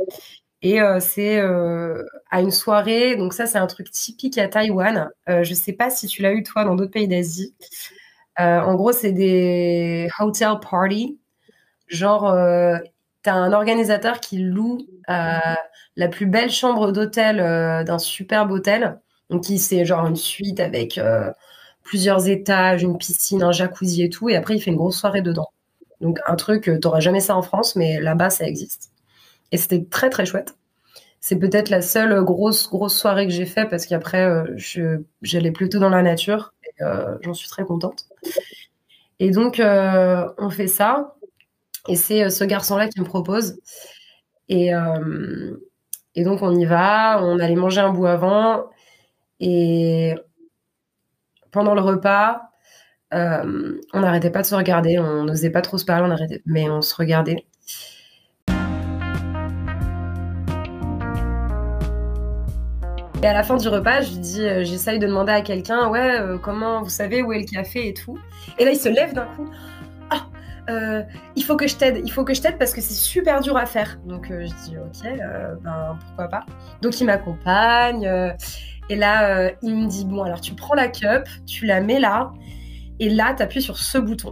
Et 0.63 0.81
euh, 0.81 0.99
c'est 1.01 1.39
euh, 1.41 2.03
à 2.31 2.39
une 2.41 2.51
soirée, 2.51 3.17
donc 3.17 3.33
ça 3.33 3.45
c'est 3.45 3.57
un 3.57 3.67
truc 3.67 3.91
typique 3.91 4.37
à 4.37 4.47
Taïwan. 4.47 5.09
Euh, 5.29 5.43
je 5.43 5.53
sais 5.53 5.73
pas 5.73 5.89
si 5.89 6.07
tu 6.07 6.21
l'as 6.21 6.31
eu 6.33 6.41
toi 6.41 6.63
dans 6.63 6.75
d'autres 6.75 6.91
pays 6.91 7.07
d'Asie. 7.07 7.53
en 8.37 8.73
gros, 8.75 8.93
c'est 8.93 9.11
des 9.11 10.07
hotel 10.19 10.59
parties. 10.61 11.19
Genre, 11.87 12.31
tu 13.23 13.29
as 13.29 13.35
un 13.35 13.53
organisateur 13.53 14.19
qui 14.21 14.39
loue 14.39 14.79
la 15.07 16.07
plus 16.09 16.25
belle 16.27 16.51
chambre 16.51 16.91
d'hôtel 16.91 17.37
d'un 17.85 17.99
superbe 17.99 18.51
hôtel. 18.51 18.99
Donc, 19.29 19.45
c'est 19.45 19.85
genre 19.85 20.07
une 20.07 20.15
suite 20.15 20.59
avec 20.59 20.99
plusieurs 21.83 22.27
étages, 22.29 22.83
une 22.83 22.97
piscine, 22.97 23.43
un 23.43 23.51
jacuzzi 23.51 24.03
et 24.03 24.09
tout. 24.09 24.29
Et 24.29 24.35
après, 24.37 24.55
il 24.55 24.61
fait 24.61 24.71
une 24.71 24.77
grosse 24.77 24.97
soirée 24.99 25.21
dedans. 25.21 25.49
Donc, 26.01 26.19
un 26.27 26.35
truc, 26.35 26.63
tu 26.63 26.79
n'auras 26.83 27.01
jamais 27.01 27.21
ça 27.21 27.35
en 27.35 27.41
France, 27.43 27.75
mais 27.75 27.99
là-bas, 28.01 28.29
ça 28.29 28.45
existe. 28.47 28.92
Et 29.53 29.57
c'était 29.57 29.85
très 29.85 30.09
très 30.09 30.25
chouette. 30.25 30.57
C'est 31.21 31.37
peut-être 31.37 31.69
la 31.69 31.81
seule 31.81 32.21
grosse 32.23 32.67
grosse 32.69 32.97
soirée 32.97 33.27
que 33.27 33.31
j'ai 33.31 33.45
fait 33.45 33.65
parce 33.69 33.85
qu'après 33.85 34.25
euh, 34.25 34.57
j'allais 35.21 35.51
plutôt 35.51 35.79
dans 35.79 35.89
la 35.89 36.01
nature 36.01 36.53
euh, 36.81 37.17
j'en 37.21 37.35
suis 37.35 37.47
très 37.47 37.63
contente. 37.63 38.07
Et 39.19 39.29
donc 39.31 39.59
euh, 39.59 40.27
on 40.39 40.49
fait 40.49 40.67
ça 40.67 41.15
et 41.87 41.95
c'est 41.95 42.29
ce 42.31 42.43
garçon-là 42.43 42.87
qui 42.89 42.99
me 42.99 43.05
propose 43.05 43.59
et 44.49 44.71
et 46.15 46.23
donc 46.23 46.41
on 46.41 46.55
y 46.55 46.65
va, 46.65 47.23
on 47.23 47.39
allait 47.39 47.55
manger 47.55 47.81
un 47.81 47.91
bout 47.93 48.07
avant 48.07 48.69
et 49.39 50.15
pendant 51.51 51.75
le 51.75 51.81
repas 51.81 52.41
on 53.11 53.99
n'arrêtait 54.01 54.31
pas 54.31 54.41
de 54.41 54.47
se 54.47 54.55
regarder, 54.55 54.97
on 54.97 55.25
n'osait 55.25 55.51
pas 55.51 55.61
trop 55.61 55.77
se 55.77 55.85
parler, 55.85 56.41
mais 56.47 56.67
on 56.69 56.81
se 56.81 56.95
regardait. 56.95 57.45
Et 63.23 63.25
à 63.25 63.31
la 63.31 63.43
fin 63.43 63.55
du 63.55 63.69
repas, 63.69 64.01
je 64.01 64.17
dis, 64.17 64.41
euh, 64.41 64.65
j'essaye 64.65 64.99
de 64.99 65.07
demander 65.07 65.31
à 65.31 65.41
quelqu'un, 65.41 65.87
ouais, 65.87 66.19
euh, 66.19 66.37
comment 66.37 66.83
vous 66.83 66.89
savez 66.89 67.23
où 67.23 67.31
est 67.31 67.39
le 67.39 67.45
café 67.45 67.87
et 67.87 67.93
tout? 67.93 68.19
Et 68.59 68.65
là, 68.65 68.71
il 68.71 68.77
se 68.77 68.89
lève 68.89 69.13
d'un 69.13 69.27
coup. 69.27 69.49
Ah, 70.09 70.25
euh, 70.69 71.03
il 71.37 71.43
faut 71.45 71.55
que 71.55 71.65
je 71.65 71.77
t'aide, 71.77 72.01
il 72.03 72.11
faut 72.11 72.25
que 72.25 72.33
je 72.33 72.41
t'aide 72.41 72.57
parce 72.57 72.73
que 72.73 72.81
c'est 72.81 72.93
super 72.93 73.39
dur 73.39 73.55
à 73.55 73.65
faire. 73.65 73.97
Donc 74.05 74.27
je 74.27 74.53
dis, 74.65 74.77
ok, 74.77 75.09
ben 75.63 75.97
pourquoi 76.01 76.27
pas? 76.27 76.45
Donc 76.81 76.99
il 76.99 77.05
m'accompagne. 77.05 78.03
et 78.89 78.95
là, 78.97 79.51
il 79.61 79.73
me 79.73 79.87
dit, 79.87 80.03
bon, 80.03 80.23
alors 80.23 80.41
tu 80.41 80.53
prends 80.53 80.75
la 80.75 80.89
cup, 80.89 81.23
tu 81.45 81.65
la 81.65 81.79
mets 81.79 82.01
là, 82.01 82.33
et 82.99 83.09
là, 83.09 83.33
tu 83.37 83.41
appuies 83.41 83.61
sur 83.61 83.77
ce 83.77 83.99
bouton. 83.99 84.31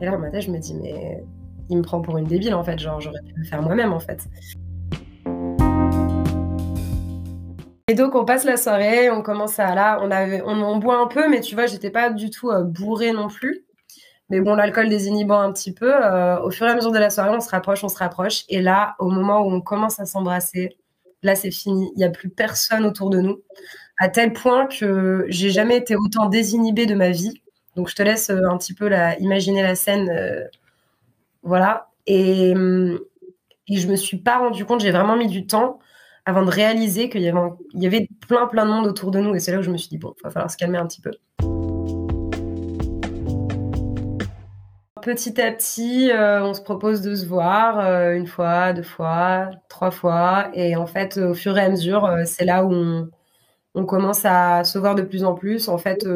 Et 0.00 0.06
là, 0.06 0.10
dans 0.10 0.18
ma 0.18 0.40
je 0.40 0.50
me 0.50 0.58
dis, 0.58 0.74
mais 0.74 1.22
il 1.70 1.76
me 1.76 1.82
prend 1.82 2.00
pour 2.00 2.18
une 2.18 2.26
débile 2.26 2.54
en 2.54 2.64
fait, 2.64 2.80
genre 2.80 3.00
j'aurais 3.00 3.22
pu 3.22 3.32
le 3.36 3.44
faire 3.44 3.62
moi-même 3.62 3.92
en 3.92 4.00
fait. 4.00 4.26
Et 7.88 7.94
donc 7.94 8.14
on 8.14 8.24
passe 8.24 8.44
la 8.44 8.56
soirée, 8.56 9.10
on 9.10 9.20
commence 9.22 9.58
à 9.58 9.74
là, 9.74 9.98
on 10.00 10.10
avait, 10.10 10.40
on 10.42 10.78
boit 10.78 10.96
un 10.98 11.06
peu, 11.06 11.28
mais 11.28 11.40
tu 11.40 11.54
vois, 11.54 11.66
j'étais 11.66 11.90
pas 11.90 12.08
du 12.08 12.30
tout 12.30 12.50
euh, 12.50 12.62
bourrée 12.62 13.12
non 13.12 13.28
plus. 13.28 13.66
Mais 14.30 14.40
bon, 14.40 14.54
l'alcool 14.54 14.88
désinhibant 14.88 15.38
un 15.40 15.52
petit 15.52 15.74
peu. 15.74 15.92
Euh, 15.94 16.40
au 16.40 16.50
fur 16.50 16.66
et 16.66 16.70
à 16.70 16.74
mesure 16.74 16.92
de 16.92 16.98
la 16.98 17.10
soirée, 17.10 17.30
on 17.36 17.40
se 17.40 17.50
rapproche, 17.50 17.84
on 17.84 17.90
se 17.90 17.98
rapproche. 17.98 18.44
Et 18.48 18.62
là, 18.62 18.96
au 18.98 19.10
moment 19.10 19.42
où 19.42 19.50
on 19.52 19.60
commence 19.60 20.00
à 20.00 20.06
s'embrasser, 20.06 20.78
là 21.22 21.34
c'est 21.34 21.50
fini. 21.50 21.90
Il 21.94 21.98
n'y 21.98 22.04
a 22.04 22.10
plus 22.10 22.30
personne 22.30 22.86
autour 22.86 23.10
de 23.10 23.20
nous. 23.20 23.42
À 23.98 24.08
tel 24.08 24.32
point 24.32 24.66
que 24.66 25.26
j'ai 25.28 25.50
jamais 25.50 25.76
été 25.76 25.94
autant 25.94 26.28
désinhibée 26.30 26.86
de 26.86 26.94
ma 26.94 27.10
vie. 27.10 27.42
Donc 27.76 27.90
je 27.90 27.94
te 27.94 28.02
laisse 28.02 28.30
euh, 28.30 28.48
un 28.48 28.56
petit 28.56 28.74
peu 28.74 28.88
la, 28.88 29.18
imaginer 29.18 29.62
la 29.62 29.74
scène. 29.74 30.10
voilà. 31.42 31.90
Et, 32.06 32.52
hum, 32.54 32.98
et 33.68 33.76
je 33.76 33.88
me 33.88 33.96
suis 33.96 34.18
pas 34.18 34.38
rendu 34.38 34.64
compte, 34.64 34.80
j'ai 34.80 34.90
vraiment 34.90 35.16
mis 35.16 35.28
du 35.28 35.46
temps 35.46 35.80
avant 36.26 36.44
de 36.44 36.50
réaliser 36.50 37.08
qu'il 37.08 37.22
y 37.22 37.86
avait, 37.86 38.08
plein, 38.26 38.46
plein 38.46 38.64
de 38.64 38.70
monde 38.70 38.86
autour 38.86 39.10
de 39.10 39.20
nous. 39.20 39.34
Et 39.34 39.40
c'est 39.40 39.52
là 39.52 39.58
où 39.58 39.62
je 39.62 39.70
me 39.70 39.76
suis 39.76 39.88
dit, 39.88 39.98
bon, 39.98 40.14
il 40.18 40.22
va 40.24 40.30
falloir 40.30 40.50
se 40.50 40.56
calmer 40.56 40.78
un 40.78 40.86
petit 40.86 41.00
peu. 41.00 41.10
Petit 45.02 45.38
à 45.38 45.52
petit, 45.52 46.10
euh, 46.10 46.42
on 46.42 46.54
se 46.54 46.62
propose 46.62 47.02
de 47.02 47.14
se 47.14 47.26
voir 47.26 47.78
euh, 47.78 48.14
une 48.14 48.26
fois, 48.26 48.72
deux 48.72 48.82
fois, 48.82 49.50
trois 49.68 49.90
fois. 49.90 50.48
Et 50.54 50.76
en 50.76 50.86
fait, 50.86 51.18
au 51.18 51.34
fur 51.34 51.58
et 51.58 51.60
à 51.60 51.68
mesure, 51.68 52.06
euh, 52.06 52.22
c'est 52.24 52.46
là 52.46 52.64
où 52.64 52.72
on, 53.74 53.84
commence 53.84 54.24
à 54.24 54.64
se 54.64 54.78
voir 54.78 54.94
de 54.94 55.02
plus 55.02 55.24
en 55.24 55.34
plus. 55.34 55.68
En 55.68 55.76
fait, 55.76 56.06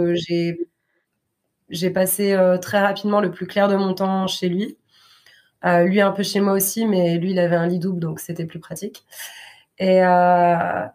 j'ai 1.68 1.90
passé 1.90 2.35
très 2.62 2.81
rapidement 2.81 3.21
le 3.21 3.31
plus 3.31 3.47
clair 3.47 3.68
de 3.68 3.77
mon 3.77 3.92
temps 3.92 4.27
chez 4.27 4.49
lui. 4.49 4.79
lui 5.64 6.01
un 6.01 6.12
peu 6.12 6.23
chez 6.23 6.40
moi 6.40 6.55
aussi, 6.55 6.87
mais 6.87 7.18
lui, 7.18 7.33
il 7.33 7.38
avait 7.38 7.57
un 7.57 7.66
lit 7.66 7.79
double, 7.79 8.01
donc 8.01 8.21
c'était 8.21 8.47
plus 8.47 8.61
pratique. 8.61 9.05
Et, 9.79 10.05
euh, 10.05 10.87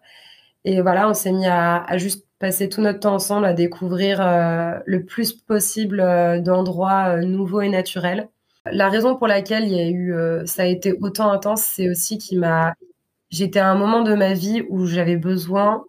et 0.64 0.80
voilà, 0.82 1.08
on 1.08 1.14
s'est 1.14 1.32
mis 1.32 1.46
à, 1.46 1.86
juste 1.98 2.26
passer 2.38 2.68
tout 2.68 2.80
notre 2.80 3.00
temps 3.00 3.14
ensemble 3.14 3.46
à 3.46 3.54
découvrir 3.54 4.20
euh, 4.20 4.78
le 4.86 5.04
plus 5.04 5.32
possible 5.32 6.00
euh, 6.00 6.40
d'endroits 6.40 7.20
nouveaux 7.20 7.60
et 7.60 7.68
naturels. 7.68 8.28
La 8.70 8.88
raison 8.88 9.16
pour 9.16 9.28
laquelle 9.28 9.64
il 9.64 9.74
y 9.74 9.80
a 9.80 9.88
eu, 9.88 10.46
ça 10.46 10.62
a 10.62 10.66
été 10.66 10.94
autant 11.02 11.30
intense, 11.30 11.62
c'est 11.62 11.90
aussi 11.90 12.16
qu'il 12.16 12.40
m'a. 12.40 12.74
J'étais 13.30 13.58
à 13.58 13.68
un 13.70 13.74
moment 13.74 14.02
de 14.02 14.14
ma 14.14 14.32
vie 14.32 14.62
où 14.70 14.86
j'avais 14.86 15.16
besoin 15.16 15.84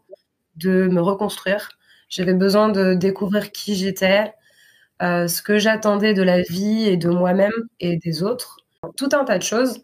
de 0.57 0.87
me 0.89 1.01
reconstruire. 1.01 1.69
J'avais 2.09 2.33
besoin 2.33 2.69
de 2.69 2.93
découvrir 2.93 3.53
qui 3.53 3.75
j'étais, 3.75 4.33
ce 5.01 5.41
que 5.41 5.57
j'attendais 5.57 6.13
de 6.13 6.21
la 6.23 6.41
vie 6.41 6.87
et 6.89 6.97
de 6.97 7.09
moi-même 7.09 7.53
et 7.79 7.95
des 7.97 8.23
autres, 8.23 8.57
tout 8.97 9.09
un 9.13 9.23
tas 9.23 9.37
de 9.37 9.43
choses. 9.43 9.81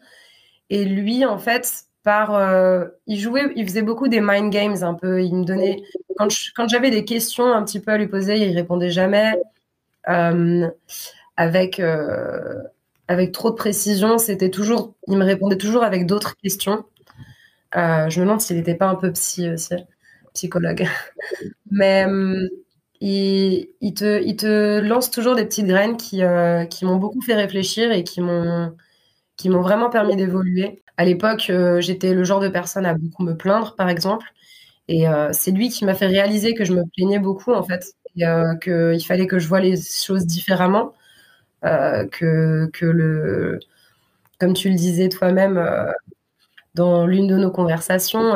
Et 0.70 0.84
lui, 0.84 1.26
en 1.26 1.38
fait, 1.38 1.86
par 2.04 2.34
euh, 2.36 2.86
il 3.08 3.20
jouait 3.20 3.52
il 3.56 3.68
faisait 3.68 3.82
beaucoup 3.84 4.08
des 4.08 4.22
mind 4.22 4.52
games 4.52 4.78
un 4.84 4.94
peu. 4.94 5.22
Il 5.24 5.36
me 5.36 5.44
donnait 5.46 5.82
quand 6.18 6.28
quand 6.56 6.68
j'avais 6.68 6.90
des 6.92 7.06
questions 7.06 7.46
un 7.54 7.64
petit 7.64 7.80
peu 7.80 7.92
à 7.92 7.98
lui 7.98 8.08
poser 8.08 8.38
il 8.38 8.56
répondait 8.56 8.90
jamais 8.90 9.34
euh, 10.10 10.70
avec 11.38 11.80
euh, 11.80 12.64
avec 13.08 13.32
trop 13.34 13.52
de 13.52 13.56
précision. 13.56 14.18
C'était 14.18 14.50
toujours 14.52 14.96
il 15.08 15.18
me 15.18 15.26
répondait 15.26 15.58
toujours 15.58 15.84
avec 15.84 16.06
d'autres 16.08 16.36
questions. 16.38 16.86
Je 17.76 18.20
me 18.20 18.26
demande 18.26 18.42
s'il 18.42 18.58
n'était 18.58 18.76
pas 18.76 18.88
un 18.88 18.96
peu 18.96 19.12
psy 19.14 19.50
aussi 19.52 19.76
psychologue. 20.34 20.88
Mais 21.72 22.06
il, 23.02 23.70
il, 23.82 23.94
te, 23.94 24.22
il 24.24 24.36
te 24.36 24.80
lance 24.80 25.12
toujours 25.12 25.36
des 25.36 25.46
petites 25.46 25.66
graines 25.68 25.98
qui, 25.98 26.22
qui 26.70 26.86
m'ont 26.86 26.98
beaucoup 26.98 27.22
fait 27.22 27.36
réfléchir 27.36 27.92
et 27.92 28.04
qui 28.04 28.22
m'ont 28.22 28.74
qui 29.42 29.50
m'ont 29.50 29.62
vraiment 29.62 29.90
permis 29.90 30.16
d'évoluer. 30.16 30.84
À 30.98 31.06
l'époque, 31.06 31.48
euh, 31.50 31.82
j'étais 31.82 32.14
le 32.14 32.24
genre 32.24 32.40
de 32.40 32.50
personne 32.50 32.86
à 32.86 32.94
beaucoup 32.94 33.24
me 33.24 33.36
plaindre, 33.36 33.76
par 33.76 33.90
exemple. 33.90 34.28
Et 34.90 35.08
euh, 35.10 35.30
c'est 35.34 35.52
lui 35.52 35.70
qui 35.70 35.86
m'a 35.86 35.96
fait 35.96 36.08
réaliser 36.08 36.54
que 36.56 36.66
je 36.66 36.74
me 36.74 36.84
plaignais 36.96 37.20
beaucoup, 37.20 37.54
en 37.54 37.64
fait, 37.64 37.94
euh, 38.22 38.56
qu'il 38.58 39.06
fallait 39.06 39.28
que 39.28 39.40
je 39.40 39.48
vois 39.48 39.62
les 39.62 39.76
choses 39.78 40.26
différemment, 40.28 40.94
que, 41.64 42.68
que 42.74 42.86
le, 42.86 43.60
comme 44.40 44.54
tu 44.54 44.70
le 44.70 44.76
disais 44.76 45.10
toi-même 45.10 45.60
dans 46.76 47.06
l'une 47.06 47.28
de 47.28 47.38
nos 47.38 47.52
conversations, 47.52 48.34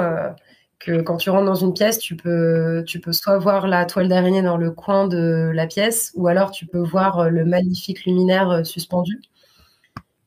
que 0.79 1.01
quand 1.01 1.17
tu 1.17 1.29
rentres 1.29 1.45
dans 1.45 1.55
une 1.55 1.73
pièce, 1.73 1.99
tu 1.99 2.15
peux, 2.15 2.83
tu 2.87 2.99
peux 2.99 3.13
soit 3.13 3.37
voir 3.37 3.67
la 3.67 3.85
toile 3.85 4.07
d'araignée 4.09 4.41
dans 4.41 4.57
le 4.57 4.71
coin 4.71 5.07
de 5.07 5.51
la 5.53 5.67
pièce, 5.67 6.11
ou 6.15 6.27
alors 6.27 6.51
tu 6.51 6.65
peux 6.67 6.79
voir 6.81 7.29
le 7.29 7.45
magnifique 7.45 8.05
luminaire 8.05 8.65
suspendu. 8.65 9.21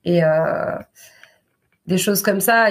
Et 0.04 0.20
des 1.86 1.98
choses 1.98 2.22
comme 2.22 2.40
ça. 2.40 2.70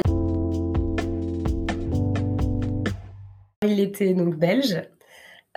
Il 3.63 3.79
était 3.79 4.13
donc 4.13 4.35
belge 4.35 4.81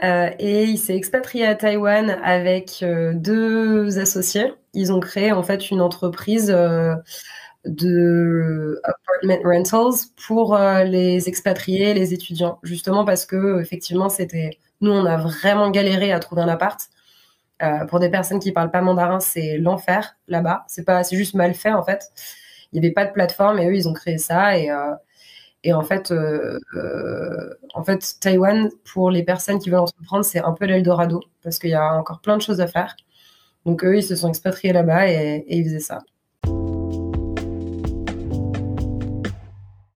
euh, 0.02 0.30
et 0.38 0.64
il 0.64 0.78
s'est 0.78 0.96
expatrié 0.96 1.46
à 1.46 1.54
Taïwan 1.54 2.18
avec 2.22 2.83
euh, 2.83 3.12
deux 3.14 3.98
associés. 3.98 4.54
Ils 4.72 4.92
ont 4.92 5.00
créé 5.00 5.33
en 5.33 5.42
fait 5.42 5.70
une 5.70 5.83
entreprise 5.83 6.50
euh, 6.50 6.94
de 7.66 8.80
apartment 8.85 9.42
rentals 9.44 10.06
pour 10.26 10.56
les 10.56 11.28
expatriés, 11.28 11.92
les 11.92 12.14
étudiants, 12.14 12.59
justement 12.62 13.04
parce 13.04 13.26
que 13.26 13.61
effectivement 13.61 14.09
c'était 14.09 14.59
nous 14.80 14.92
on 14.92 15.04
a 15.04 15.18
vraiment 15.18 15.70
galéré 15.70 16.12
à 16.12 16.20
trouver 16.20 16.40
un 16.42 16.48
appart. 16.48 16.80
Pour 17.88 18.00
des 18.00 18.08
personnes 18.08 18.40
qui 18.40 18.52
parlent 18.52 18.70
pas 18.70 18.80
mandarin, 18.80 19.20
c'est 19.20 19.58
l'enfer 19.58 20.16
là-bas. 20.28 20.64
C'est 20.68 20.84
pas, 20.84 21.04
c'est 21.04 21.16
juste 21.16 21.34
mal 21.34 21.54
fait 21.54 21.72
en 21.72 21.82
fait 21.82 22.10
il 22.72 22.80
n'y 22.80 22.86
avait 22.86 22.94
pas 22.94 23.04
de 23.04 23.12
plateforme 23.12 23.58
et 23.58 23.66
eux, 23.66 23.74
ils 23.74 23.88
ont 23.88 23.92
créé 23.92 24.18
ça. 24.18 24.56
Et, 24.56 24.70
euh, 24.70 24.94
Et 25.62 25.74
en 25.74 25.82
fait, 25.82 26.12
en 27.74 27.84
fait, 27.84 28.16
Taïwan, 28.20 28.70
pour 28.92 29.10
les 29.10 29.22
personnes 29.22 29.58
qui 29.58 29.68
veulent 29.70 29.80
entreprendre, 29.80 30.24
c'est 30.24 30.40
un 30.40 30.52
peu 30.52 30.64
l'Eldorado 30.64 31.20
parce 31.42 31.58
qu'il 31.58 31.70
y 31.70 31.74
a 31.74 31.94
encore 31.94 32.20
plein 32.20 32.36
de 32.36 32.42
choses 32.42 32.60
à 32.60 32.66
faire. 32.66 32.96
Donc 33.66 33.84
eux, 33.84 33.96
ils 33.96 34.02
se 34.02 34.16
sont 34.16 34.28
expatriés 34.28 34.72
là-bas 34.72 35.08
et, 35.08 35.44
ils 35.48 35.64
faisaient 35.64 35.80
ça. 35.80 35.98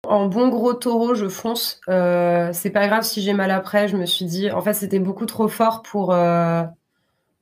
En 0.05 0.27
bon 0.27 0.49
gros 0.49 0.73
taureau, 0.73 1.15
je 1.15 1.29
fonce. 1.29 1.79
c'est 1.87 2.71
pas 2.71 2.87
grave 2.87 3.03
si 3.03 3.21
j'ai 3.21 3.33
mal 3.33 3.51
après. 3.51 3.87
Je 3.87 3.95
me 3.95 4.05
suis 4.05 4.25
dit, 4.25 4.51
en 4.51 4.61
fait, 4.61 4.73
c'était 4.73 4.99
beaucoup 4.99 5.25
trop 5.25 5.47
fort 5.47 5.81
pour 5.83 6.13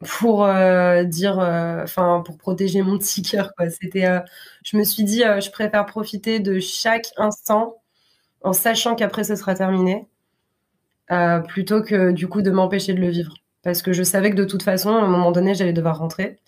pour 0.04 0.46
euh, 0.46 1.04
dire, 1.04 1.40
euh, 1.40 1.84
enfin, 1.84 2.24
pour 2.26 2.38
protéger 2.38 2.82
mon 2.82 2.98
petit 2.98 3.22
cœur. 3.22 3.52
C'était, 3.82 4.06
euh, 4.08 4.20
je 4.64 4.78
me 4.78 4.84
suis 4.84 5.04
dit, 5.04 5.22
je 5.22 5.52
préfère 5.52 5.86
profiter 5.86 6.40
de 6.40 6.60
chaque 6.60 7.08
instant 7.18 7.82
en 8.44 8.54
sachant 8.54 8.96
qu'après 8.96 9.24
ce 9.24 9.36
sera 9.36 9.56
terminé, 9.56 10.08
plutôt 11.48 11.82
que 11.84 12.12
du 12.12 12.28
coup 12.28 12.42
de 12.42 12.52
m'empêcher 12.52 12.94
de 12.94 13.02
le 13.02 13.10
vivre. 13.10 13.34
Parce 13.64 13.82
que 13.84 13.94
je 13.94 14.04
savais 14.04 14.32
que 14.32 14.36
de 14.36 14.46
toute 14.46 14.64
façon, 14.64 14.90
à 14.90 15.02
un 15.02 15.08
moment 15.08 15.32
donné, 15.32 15.54
j'allais 15.54 15.74
devoir 15.74 16.00
rentrer. 16.00 16.40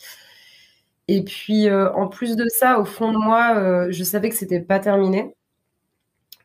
Et 1.08 1.24
puis, 1.24 1.70
en 1.72 2.08
plus 2.08 2.36
de 2.36 2.46
ça, 2.50 2.80
au 2.80 2.86
fond 2.86 3.12
de 3.12 3.18
moi, 3.18 3.92
je 3.92 4.04
savais 4.04 4.30
que 4.30 4.36
c'était 4.36 4.62
pas 4.62 4.80
terminé, 4.80 5.36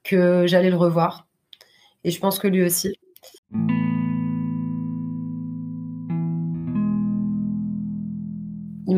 que 0.05 0.47
j'allais 0.47 0.71
le 0.71 0.77
revoir. 0.77 1.27
Et 2.05 2.11
je 2.11 2.21
pense 2.21 2.39
que 2.39 2.49
lui 2.49 2.65
aussi. 2.65 2.95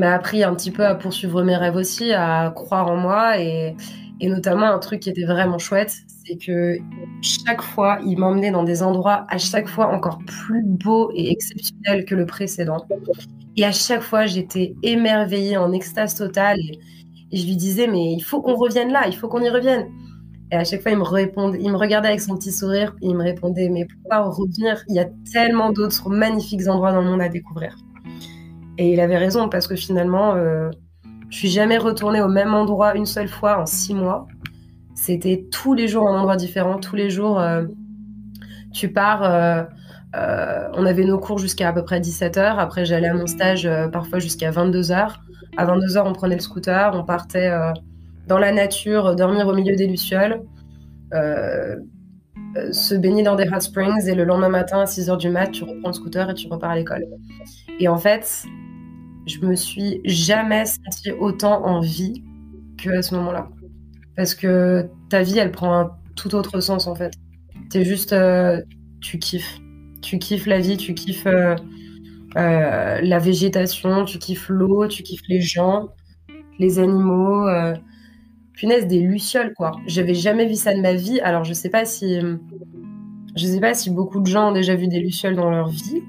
M'a 0.00 0.14
appris 0.14 0.42
un 0.42 0.54
petit 0.54 0.70
peu 0.70 0.84
à 0.84 0.94
poursuivre 0.94 1.42
mes 1.42 1.56
rêves 1.56 1.76
aussi, 1.76 2.12
à 2.12 2.50
croire 2.50 2.88
en 2.88 2.96
moi 2.96 3.38
et, 3.38 3.76
notamment 4.20 4.66
un 4.66 4.78
truc 4.78 5.00
qui 5.00 5.10
était 5.10 5.24
vraiment 5.24 5.58
chouette, 5.58 5.94
c'est 6.24 6.36
que 6.36 6.78
chaque 7.22 7.62
fois, 7.62 7.98
il 8.04 8.18
m'emmenait 8.18 8.50
dans 8.50 8.64
des 8.64 8.82
endroits 8.82 9.26
à 9.28 9.38
chaque 9.38 9.68
fois 9.68 9.86
encore 9.86 10.18
plus 10.26 10.62
beaux 10.64 11.10
et 11.14 11.30
exceptionnels 11.30 12.04
que 12.04 12.14
le 12.14 12.26
précédent. 12.26 12.84
Et 13.56 13.64
à 13.64 13.72
chaque 13.72 14.02
fois, 14.02 14.26
j'étais 14.26 14.74
émerveillée, 14.82 15.56
en 15.56 15.72
extase 15.72 16.14
totale. 16.14 16.58
Et, 16.58 17.36
je 17.36 17.46
lui 17.46 17.56
disais, 17.56 17.86
mais 17.86 18.12
il 18.12 18.20
faut 18.20 18.42
qu'on 18.42 18.56
revienne 18.56 18.92
là, 18.92 19.06
il 19.06 19.16
faut 19.16 19.28
qu'on 19.28 19.42
y 19.42 19.48
revienne. 19.48 19.86
Et 20.52 20.56
à 20.56 20.64
chaque 20.64 20.82
fois, 20.82 20.90
il 20.90 20.98
me 20.98 21.04
répondait, 21.04 21.58
il 21.62 21.70
me 21.70 21.76
regardait 21.76 22.08
avec 22.08 22.20
son 22.20 22.36
petit 22.36 22.52
sourire, 22.52 22.94
et 23.02 23.06
il 23.06 23.16
me 23.16 23.22
répondait, 23.22 23.68
mais 23.68 23.86
pourquoi 23.86 24.30
revenir? 24.30 24.82
Il 24.88 24.96
y 24.96 24.98
a 24.98 25.06
tellement 25.32 25.70
d'autres 25.70 26.10
magnifiques 26.10 26.66
endroits 26.68 26.92
dans 26.92 27.02
le 27.02 27.08
monde 27.08 27.20
à 27.20 27.28
découvrir. 27.28 27.76
Et 28.80 28.94
il 28.94 29.00
avait 29.00 29.18
raison 29.18 29.50
parce 29.50 29.66
que 29.66 29.76
finalement, 29.76 30.32
euh, 30.36 30.70
je 31.28 31.36
suis 31.36 31.50
jamais 31.50 31.76
retournée 31.76 32.22
au 32.22 32.28
même 32.28 32.54
endroit 32.54 32.94
une 32.94 33.04
seule 33.04 33.28
fois 33.28 33.60
en 33.60 33.66
six 33.66 33.92
mois. 33.92 34.26
C'était 34.94 35.44
tous 35.52 35.74
les 35.74 35.86
jours 35.86 36.08
un 36.08 36.18
endroit 36.18 36.36
différent, 36.36 36.78
tous 36.78 36.96
les 36.96 37.10
jours. 37.10 37.38
Euh, 37.38 37.66
tu 38.72 38.90
pars. 38.90 39.22
Euh, 39.22 39.64
on 40.72 40.86
avait 40.86 41.04
nos 41.04 41.18
cours 41.18 41.36
jusqu'à 41.36 41.68
à 41.68 41.72
peu 41.74 41.84
près 41.84 42.00
17h. 42.00 42.56
Après, 42.56 42.86
j'allais 42.86 43.08
à 43.08 43.12
mon 43.12 43.26
stage 43.26 43.68
parfois 43.92 44.18
jusqu'à 44.18 44.50
22h. 44.50 45.16
À 45.58 45.66
22h, 45.66 46.02
on 46.06 46.14
prenait 46.14 46.36
le 46.36 46.40
scooter, 46.40 46.94
on 46.94 47.04
partait 47.04 47.52
dans 48.28 48.38
la 48.38 48.50
nature, 48.50 49.14
dormir 49.14 49.46
au 49.46 49.52
milieu 49.54 49.76
des 49.76 49.86
lucioles, 49.86 50.40
se 51.12 52.94
baigner 52.94 53.22
dans 53.22 53.36
des 53.36 53.46
hot 53.46 53.60
springs 53.60 54.08
et 54.08 54.14
le 54.14 54.24
lendemain 54.24 54.48
matin 54.48 54.80
à 54.80 54.84
6h 54.86 55.18
du 55.18 55.28
mat, 55.28 55.48
tu 55.52 55.64
reprends 55.64 55.88
le 55.88 55.94
scooter 55.94 56.30
et 56.30 56.34
tu 56.34 56.48
repars 56.48 56.70
à 56.70 56.76
l'école. 56.76 57.04
Et 57.78 57.86
en 57.86 57.98
fait, 57.98 58.46
je 59.26 59.38
me 59.40 59.54
suis 59.54 60.00
jamais 60.04 60.64
sentie 60.64 61.12
autant 61.12 61.64
en 61.64 61.80
vie 61.80 62.22
qu'à 62.78 63.02
ce 63.02 63.14
moment-là. 63.14 63.48
Parce 64.16 64.34
que 64.34 64.88
ta 65.08 65.22
vie, 65.22 65.38
elle 65.38 65.52
prend 65.52 65.74
un 65.78 65.90
tout 66.16 66.34
autre 66.34 66.60
sens 66.60 66.86
en 66.86 66.94
fait. 66.94 67.12
C'est 67.72 67.84
juste, 67.84 68.12
euh, 68.12 68.60
tu 69.00 69.18
kiffes. 69.18 69.58
Tu 70.02 70.18
kiffes 70.18 70.46
la 70.46 70.58
vie, 70.58 70.76
tu 70.76 70.94
kiffes 70.94 71.26
euh, 71.26 71.54
euh, 72.36 73.00
la 73.00 73.18
végétation, 73.18 74.04
tu 74.04 74.18
kiffes 74.18 74.48
l'eau, 74.48 74.88
tu 74.88 75.02
kiffes 75.02 75.26
les 75.28 75.40
gens, 75.40 75.88
les 76.58 76.78
animaux. 76.78 77.46
punaise, 78.54 78.86
des 78.86 79.00
lucioles 79.00 79.54
quoi. 79.54 79.72
J'avais 79.86 80.14
jamais 80.14 80.46
vu 80.46 80.54
ça 80.54 80.74
de 80.74 80.80
ma 80.80 80.94
vie. 80.94 81.20
Alors 81.20 81.44
je 81.44 81.52
sais 81.52 81.70
pas 81.70 81.84
si, 81.84 82.18
je 83.36 83.46
sais 83.46 83.60
pas 83.60 83.74
si 83.74 83.90
beaucoup 83.90 84.20
de 84.20 84.26
gens 84.26 84.50
ont 84.50 84.52
déjà 84.52 84.74
vu 84.74 84.88
des 84.88 85.00
lucioles 85.00 85.36
dans 85.36 85.50
leur 85.50 85.68
vie. 85.68 86.02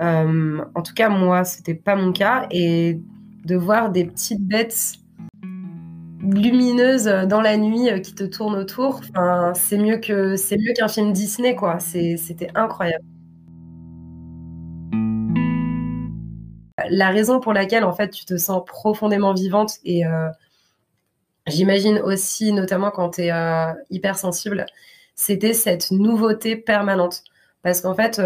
Euh, 0.00 0.64
en 0.74 0.82
tout 0.82 0.94
cas, 0.94 1.08
moi, 1.08 1.44
c'était 1.44 1.74
pas 1.74 1.96
mon 1.96 2.12
cas. 2.12 2.46
Et 2.50 3.00
de 3.44 3.56
voir 3.56 3.90
des 3.90 4.04
petites 4.04 4.42
bêtes 4.46 4.94
lumineuses 6.22 7.04
dans 7.04 7.42
la 7.42 7.56
nuit 7.56 7.90
euh, 7.90 7.98
qui 7.98 8.14
te 8.14 8.24
tournent 8.24 8.56
autour, 8.56 9.02
c'est 9.54 9.78
mieux 9.78 9.98
que 9.98 10.36
c'est 10.36 10.56
qu'un 10.74 10.88
film 10.88 11.12
Disney, 11.12 11.54
quoi. 11.54 11.78
C'était 11.80 12.48
incroyable. 12.54 13.04
La 16.90 17.10
raison 17.10 17.40
pour 17.40 17.52
laquelle, 17.52 17.84
en 17.84 17.92
fait, 17.92 18.10
tu 18.10 18.24
te 18.24 18.36
sens 18.36 18.62
profondément 18.66 19.32
vivante 19.32 19.78
et 19.84 20.04
euh, 20.06 20.28
j'imagine 21.46 21.98
aussi, 21.98 22.52
notamment 22.52 22.90
quand 22.90 23.10
tu 23.10 23.22
es 23.22 23.32
hypersensible, 23.90 24.66
c'était 25.14 25.54
cette 25.54 25.90
nouveauté 25.92 26.56
permanente. 26.56 27.22
Parce 27.62 27.80
qu'en 27.80 27.94
fait, 27.94 28.20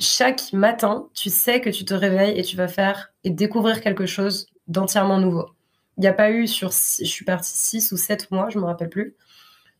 chaque 0.00 0.52
matin, 0.52 1.08
tu 1.14 1.30
sais 1.30 1.60
que 1.60 1.70
tu 1.70 1.84
te 1.84 1.94
réveilles 1.94 2.38
et 2.38 2.42
tu 2.42 2.56
vas 2.56 2.68
faire 2.68 3.12
et 3.24 3.30
découvrir 3.30 3.80
quelque 3.80 4.06
chose 4.06 4.48
d'entièrement 4.66 5.18
nouveau. 5.18 5.46
Il 5.96 6.02
n'y 6.02 6.06
a 6.06 6.12
pas 6.12 6.30
eu 6.30 6.46
sur, 6.46 6.70
je 6.70 7.04
suis 7.04 7.24
partie 7.24 7.56
six 7.56 7.92
ou 7.92 7.96
sept 7.96 8.30
mois, 8.30 8.48
je 8.50 8.58
ne 8.58 8.62
me 8.62 8.66
rappelle 8.66 8.88
plus. 8.88 9.16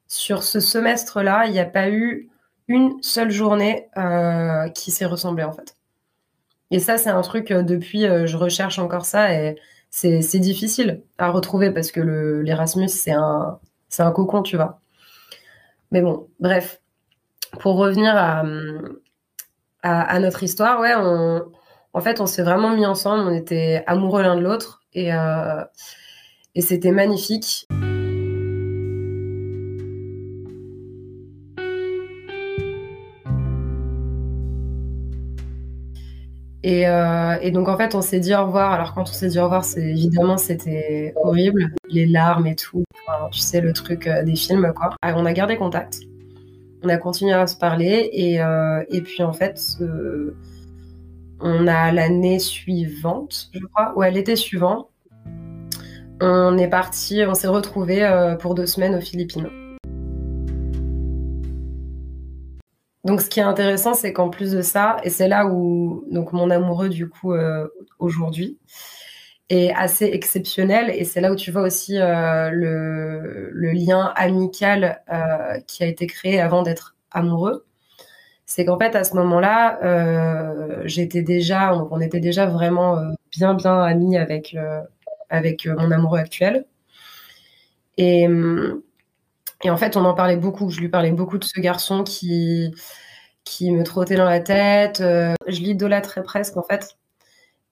Sur 0.08 0.42
ce 0.42 0.60
semestre-là, 0.60 1.46
il 1.46 1.52
n'y 1.52 1.60
a 1.60 1.64
pas 1.64 1.90
eu 1.90 2.28
une 2.66 3.02
seule 3.02 3.30
journée 3.30 3.88
euh, 3.96 4.68
qui 4.70 4.90
s'est 4.90 5.06
ressemblée 5.06 5.44
en 5.44 5.52
fait. 5.52 5.76
Et 6.70 6.80
ça, 6.80 6.98
c'est 6.98 7.10
un 7.10 7.22
truc, 7.22 7.50
euh, 7.50 7.62
depuis, 7.62 8.06
euh, 8.06 8.26
je 8.26 8.36
recherche 8.36 8.78
encore 8.78 9.06
ça 9.06 9.32
et 9.32 9.56
c'est 9.90 10.38
difficile 10.38 11.02
à 11.16 11.30
retrouver 11.30 11.70
parce 11.70 11.90
que 11.92 12.00
l'Erasmus, 12.00 12.88
c'est 12.88 13.12
un, 13.12 13.58
un 13.98 14.12
cocon, 14.12 14.42
tu 14.42 14.56
vois. 14.56 14.80
Mais 15.92 16.02
bon, 16.02 16.28
bref. 16.40 16.80
Pour 17.60 17.76
revenir 17.76 18.14
à, 18.14 18.44
à, 19.82 20.18
notre 20.18 20.42
histoire, 20.42 20.80
ouais, 20.80 20.94
en 20.94 22.00
fait, 22.00 22.20
on 22.20 22.26
s'est 22.26 22.42
vraiment 22.42 22.74
mis 22.74 22.86
ensemble, 22.86 23.28
on 23.28 23.34
était 23.34 23.82
amoureux 23.86 24.22
l'un 24.22 24.36
de 24.36 24.42
l'autre 24.42 24.80
et, 24.94 25.12
euh, 25.12 25.64
c'était 26.58 26.90
magnifique. 26.90 27.66
Et, 36.64 36.86
euh, 36.88 37.38
et, 37.40 37.50
donc 37.52 37.68
en 37.68 37.76
fait, 37.76 37.94
on 37.94 38.02
s'est 38.02 38.20
dit 38.20 38.34
au 38.34 38.44
revoir. 38.46 38.72
Alors 38.72 38.92
quand 38.92 39.02
on 39.02 39.12
s'est 39.12 39.28
dit 39.28 39.38
au 39.38 39.44
revoir, 39.44 39.64
c'est 39.64 39.82
évidemment 39.82 40.36
c'était 40.36 41.14
horrible, 41.16 41.72
les 41.88 42.06
larmes 42.06 42.46
et 42.46 42.56
tout. 42.56 42.84
tu 43.30 43.38
sais 43.40 43.60
le 43.60 43.72
truc 43.72 44.06
euh, 44.06 44.24
des 44.24 44.34
films 44.34 44.72
quoi. 44.74 44.90
Ah, 45.00 45.14
on 45.16 45.24
a 45.24 45.32
gardé 45.32 45.56
contact 45.56 46.00
on 46.82 46.88
a 46.88 46.96
continué 46.96 47.32
à 47.32 47.46
se 47.46 47.56
parler 47.56 48.10
et, 48.12 48.40
euh, 48.40 48.84
et 48.88 49.02
puis 49.02 49.22
en 49.22 49.32
fait, 49.32 49.60
euh, 49.80 50.36
on 51.40 51.66
a 51.66 51.92
l'année 51.92 52.38
suivante, 52.38 53.50
je 53.52 53.64
crois, 53.66 53.92
ou 53.96 54.02
l'été 54.02 54.36
suivant, 54.36 54.88
on 56.20 56.58
est 56.58 56.68
parti, 56.68 57.22
on 57.26 57.34
s'est 57.34 57.48
retrouvé 57.48 58.04
euh, 58.04 58.36
pour 58.36 58.54
deux 58.54 58.66
semaines 58.66 58.94
aux 58.94 59.00
Philippines. 59.00 59.48
Donc, 63.04 63.22
ce 63.22 63.30
qui 63.30 63.40
est 63.40 63.44
intéressant, 63.44 63.94
c'est 63.94 64.12
qu'en 64.12 64.28
plus 64.28 64.52
de 64.52 64.60
ça, 64.60 64.98
et 65.02 65.10
c'est 65.10 65.28
là 65.28 65.46
où 65.46 66.04
donc 66.10 66.32
mon 66.32 66.50
amoureux 66.50 66.88
du 66.88 67.08
coup 67.08 67.32
aujourd'hui, 67.98 68.58
est 69.50 69.72
assez 69.72 70.04
exceptionnel 70.06 70.90
et 70.90 71.04
c'est 71.04 71.20
là 71.20 71.32
où 71.32 71.36
tu 71.36 71.50
vois 71.50 71.62
aussi 71.62 71.98
euh, 71.98 72.50
le, 72.50 73.72
lien 73.72 74.12
amical 74.16 75.02
euh, 75.12 75.60
qui 75.66 75.82
a 75.82 75.86
été 75.86 76.06
créé 76.06 76.40
avant 76.40 76.62
d'être 76.62 76.96
amoureux. 77.10 77.64
C'est 78.46 78.64
qu'en 78.64 78.78
fait 78.78 78.94
à 78.96 79.04
ce 79.04 79.14
moment-là, 79.16 79.80
euh, 79.84 80.82
j'étais 80.84 81.22
déjà, 81.22 81.74
on, 81.74 82.00
était 82.00 82.20
déjà 82.20 82.46
vraiment 82.46 82.98
bien 83.30 83.54
bien 83.54 83.82
amis 83.82 84.16
avec 84.16 84.56
avec 85.30 85.66
mon 85.66 85.90
amoureux 85.90 86.18
actuel. 86.18 86.66
Et, 87.98 88.26
et 89.64 89.70
en 89.70 89.76
fait, 89.76 89.96
on 89.96 90.04
en 90.04 90.14
parlait 90.14 90.36
beaucoup. 90.36 90.70
Je 90.70 90.80
lui 90.80 90.88
parlais 90.88 91.10
beaucoup 91.12 91.38
de 91.38 91.44
ce 91.44 91.60
garçon 91.60 92.04
qui 92.04 92.74
qui 93.44 93.70
me 93.72 93.84
trottait 93.84 94.16
dans 94.16 94.24
la 94.24 94.40
tête. 94.40 94.98
je 95.00 95.60
l'idolâtrais 95.60 96.22
presque 96.22 96.56
en 96.56 96.62
fait. 96.62 96.97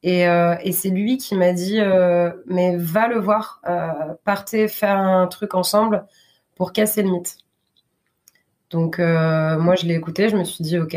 Euh, 0.07 0.57
et, 0.63 0.73
c'est 0.73 0.91
lui 0.91 1.19
qui 1.19 1.35
m'a 1.35 1.53
dit, 1.53 1.81
euh, 1.81 2.31
mais 2.47 2.77
va 2.77 3.09
le 3.09 3.19
voir, 3.19 3.61
euh, 3.69 4.15
partez 4.25 4.69
faire 4.69 4.99
un 4.99 5.27
truc 5.27 5.55
ensemble 5.55 6.07
pour 6.55 6.73
casser 6.73 7.03
le 7.03 7.11
mythe. 7.11 7.39
Donc 8.71 8.99
moi, 8.99 9.75
je 9.77 9.87
l'ai 9.87 9.95
écouté, 9.95 10.29
je 10.29 10.37
me 10.37 10.45
suis 10.45 10.63
dit, 10.65 10.79
ok. 10.79 10.97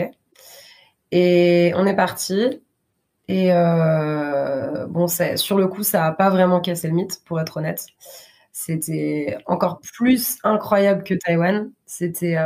Et 1.12 1.74
on 1.76 1.86
est 1.86 1.96
parti. 1.96 2.62
Et 3.28 3.50
bon, 4.90 5.08
sur 5.08 5.58
le 5.58 5.68
coup, 5.68 5.84
ça 5.84 6.02
n'a 6.02 6.12
pas 6.12 6.30
vraiment 6.30 6.62
cassé 6.62 6.88
le 6.88 6.96
mythe, 6.96 7.24
pour 7.26 7.40
être 7.42 7.58
honnête. 7.58 7.88
c'était 8.52 9.38
encore 9.48 9.80
plus 9.82 10.38
incroyable 10.44 11.04
que 11.04 11.14
Taïwan. 11.16 11.72
C'était, 11.86 12.38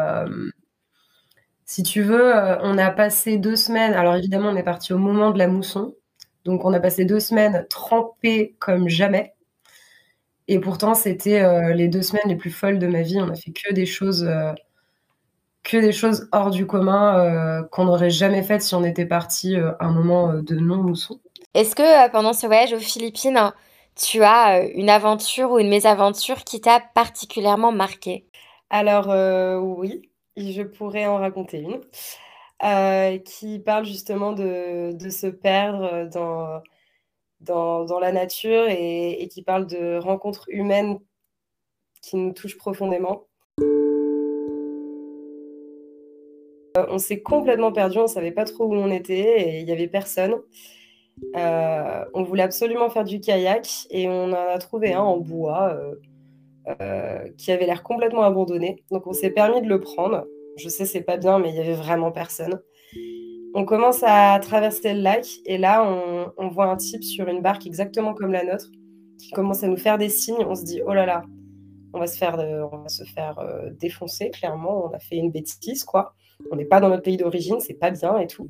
si 1.65 1.84
tu 1.84 2.02
veux, 2.02 2.34
on 2.62 2.78
a 2.78 2.91
passé 2.91 3.38
deux 3.38 3.56
semaines. 3.56 3.93
Alors 3.93 4.15
évidemment, 4.15 4.49
on 4.49 4.56
est 4.56 4.63
parti 4.63 4.93
au 4.93 4.97
moment 4.97 5.32
de 5.32 5.38
la 5.39 5.47
mousson, 5.47 5.95
donc 6.45 6.65
on 6.65 6.73
a 6.73 6.79
passé 6.79 7.06
deux 7.06 7.19
semaines 7.19 7.65
trempées 7.69 8.56
comme 8.60 8.89
jamais. 8.89 9.34
Et 10.47 10.60
pourtant, 10.60 10.93
c'était 10.93 11.73
les 11.73 11.88
deux 11.88 12.01
semaines 12.01 12.27
les 12.27 12.36
plus 12.36 12.51
folles 12.51 12.77
de 12.77 12.88
ma 12.88 13.01
vie. 13.01 13.17
On 13.21 13.29
a 13.29 13.36
fait 13.36 13.51
que 13.51 13.73
des 13.73 13.86
choses 13.86 14.27
que 15.63 15.77
des 15.77 15.93
choses 15.93 16.27
hors 16.32 16.51
du 16.51 16.67
commun 16.67 17.17
euh, 17.17 17.63
qu'on 17.63 17.86
n'aurait 17.86 18.10
jamais 18.10 18.43
faites 18.43 18.62
si 18.62 18.75
on 18.75 18.84
était 18.84 19.06
parti 19.06 19.56
euh, 19.56 19.71
un 19.79 19.91
moment 19.91 20.32
euh, 20.32 20.41
de 20.41 20.56
non-mousson. 20.56 21.19
Est-ce 21.53 21.75
que 21.75 22.12
pendant 22.12 22.34
ce 22.34 22.45
voyage 22.45 22.73
aux 22.73 22.79
Philippines, 22.79 23.53
tu 23.95 24.23
as 24.23 24.63
une 24.75 24.89
aventure 24.89 25.51
ou 25.51 25.60
une 25.60 25.69
mésaventure 25.69 26.43
qui 26.43 26.60
t'a 26.60 26.79
particulièrement 26.79 27.71
marqué 27.71 28.25
Alors 28.71 29.08
oui, 29.62 30.10
je 30.36 30.63
pourrais 30.63 31.06
en 31.06 31.17
raconter 31.17 31.60
une. 31.60 31.79
Qui 33.26 33.60
parle 33.60 33.86
justement 33.86 34.32
de, 34.34 35.10
se 35.10 35.28
perdre 35.28 36.10
dans, 37.41 37.99
la 37.99 38.12
nature 38.12 38.65
et, 38.69 39.28
qui 39.32 39.43
parle 39.43 39.67
de 39.67 39.97
rencontres 39.97 40.45
humaines 40.49 40.99
qui 42.02 42.17
nous 42.17 42.34
touchent 42.34 42.58
profondément. 42.58 43.28
Euh, 46.78 46.86
on 46.89 46.97
s'est 46.97 47.21
complètement 47.21 47.71
perdu, 47.71 47.99
on 47.99 48.04
ne 48.04 48.08
savait 48.08 48.32
pas 48.32 48.45
trop 48.45 48.65
où 48.65 48.73
on 48.73 48.89
était 48.89 49.41
et 49.41 49.60
il 49.60 49.65
n'y 49.65 49.71
avait 49.71 49.88
personne. 49.88 50.36
Euh, 51.36 52.06
on 52.13 52.23
voulait 52.23 52.43
absolument 52.43 52.89
faire 52.89 53.04
du 53.04 53.19
kayak 53.19 53.86
et 53.91 54.08
on 54.10 54.26
en 54.26 54.34
a 54.34 54.58
trouvé 54.58 54.93
un 54.93 55.02
en 55.02 55.17
bois 55.17 55.78
euh, 56.82 57.30
qui 57.38 57.52
avait 57.52 57.67
l'air 57.67 57.84
complètement 57.84 58.23
abandonné. 58.23 58.84
Donc 58.91 59.06
on 59.08 59.13
s'est 59.13 59.30
permis 59.30 59.62
de 59.62 59.67
le 59.67 59.80
prendre. 59.80 60.26
Je 60.58 60.70
sais 60.70 60.86
c'est 60.86 61.02
pas 61.02 61.18
bien, 61.18 61.39
mais 61.39 61.50
il 61.50 61.56
y 61.56 61.60
avait 61.60 61.74
vraiment 61.74 62.12
personne. 62.12 62.62
On 63.56 63.66
commence 63.66 64.02
à 64.04 64.39
traverser 64.39 64.94
le 64.94 65.02
lac 65.02 65.28
et 65.46 65.58
là 65.58 65.86
on, 66.38 66.48
voit 66.50 66.66
un 66.66 66.76
type 66.76 67.04
sur 67.04 67.28
une 67.28 67.42
barque 67.42 67.68
exactement 67.68 68.13
comme 68.13 68.32
la 68.32 68.44
nôtre 68.44 68.70
qui 69.20 69.30
commence 69.32 69.63
à 69.63 69.68
nous 69.68 69.78
faire 69.78 69.98
des 69.98 70.10
signes. 70.10 70.44
On 70.48 70.56
se 70.56 70.63
dit 70.63 70.82
oh 70.86 70.94
là 70.94 71.06
là, 71.06 71.24
on 71.94 72.00
va 72.00 72.08
se 72.08 72.18
faire, 72.18 72.38
on 72.72 72.78
va 72.78 72.89
se 72.89 73.04
faire 73.04 73.38
défoncer. 73.80 74.32
Clairement, 74.32 74.86
on 74.86 74.94
a 74.94 75.00
fait 75.00 75.18
une 75.18 75.32
bêtise 75.32 75.84
quoi 75.84 76.16
on 76.52 76.56
n'est 76.56 76.66
pas 76.66 76.80
dans 76.80 76.89
notre 76.89 77.04
pays 77.04 77.18
d'origine, 77.18 77.60
c'est 77.60 77.74
pas 77.74 77.92
bien 77.92 78.18
et 78.18 78.28
tout. 78.28 78.48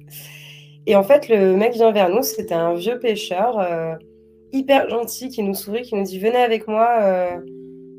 Et 0.85 0.95
en 0.95 1.03
fait, 1.03 1.29
le 1.29 1.55
mec 1.55 1.73
vient 1.73 1.91
vers 1.91 2.09
nous, 2.09 2.23
c'était 2.23 2.53
un 2.53 2.73
vieux 2.73 2.99
pêcheur, 2.99 3.59
euh, 3.59 3.95
hyper 4.51 4.89
gentil, 4.89 5.29
qui 5.29 5.43
nous 5.43 5.53
sourit, 5.53 5.83
qui 5.83 5.95
nous 5.95 6.03
dit 6.03 6.19
Venez 6.19 6.37
avec 6.37 6.67
moi, 6.67 6.97
euh, 7.01 7.37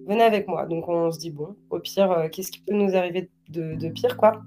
venez 0.06 0.22
avec 0.22 0.48
moi. 0.48 0.66
Donc 0.66 0.88
on 0.88 1.10
se 1.10 1.18
dit 1.18 1.30
Bon, 1.30 1.56
au 1.70 1.78
pire, 1.78 2.10
euh, 2.10 2.28
qu'est-ce 2.28 2.50
qui 2.50 2.60
peut 2.60 2.74
nous 2.74 2.96
arriver 2.96 3.30
de, 3.48 3.88
pire, 3.88 4.16
quoi 4.16 4.42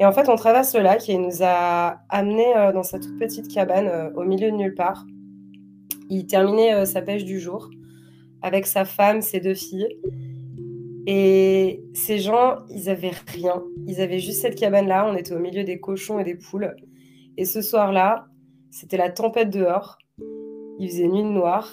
Et 0.00 0.04
en 0.04 0.12
fait, 0.12 0.28
on 0.28 0.36
traverse 0.36 0.74
le 0.74 0.82
lac 0.82 1.08
et 1.08 1.12
il 1.12 1.20
nous 1.20 1.42
a 1.42 2.00
amenés 2.08 2.52
dans 2.74 2.82
sa 2.82 2.98
toute 2.98 3.18
petite 3.18 3.48
cabane 3.52 4.12
au 4.16 4.24
milieu 4.24 4.50
de 4.50 4.56
nulle 4.56 4.74
part. 4.74 5.06
Il 6.10 6.26
terminait 6.26 6.84
sa 6.86 7.02
pêche 7.02 7.24
du 7.24 7.40
jour 7.40 7.70
avec 8.42 8.66
sa 8.66 8.84
femme, 8.84 9.22
ses 9.22 9.40
deux 9.40 9.54
filles. 9.54 9.88
Et 11.06 11.84
ces 11.94 12.18
gens, 12.18 12.58
ils 12.68 12.90
avaient 12.90 13.12
rien. 13.28 13.62
Ils 13.86 14.00
avaient 14.00 14.18
juste 14.18 14.42
cette 14.42 14.56
cabane-là. 14.56 15.08
On 15.08 15.16
était 15.16 15.34
au 15.34 15.38
milieu 15.38 15.62
des 15.62 15.78
cochons 15.78 16.18
et 16.18 16.24
des 16.24 16.34
poules. 16.34 16.74
Et 17.36 17.44
ce 17.44 17.62
soir-là, 17.62 18.26
c'était 18.70 18.96
la 18.96 19.10
tempête 19.10 19.50
dehors. 19.50 19.98
Il 20.78 20.88
faisait 20.90 21.06
nuit 21.06 21.22
noire. 21.22 21.72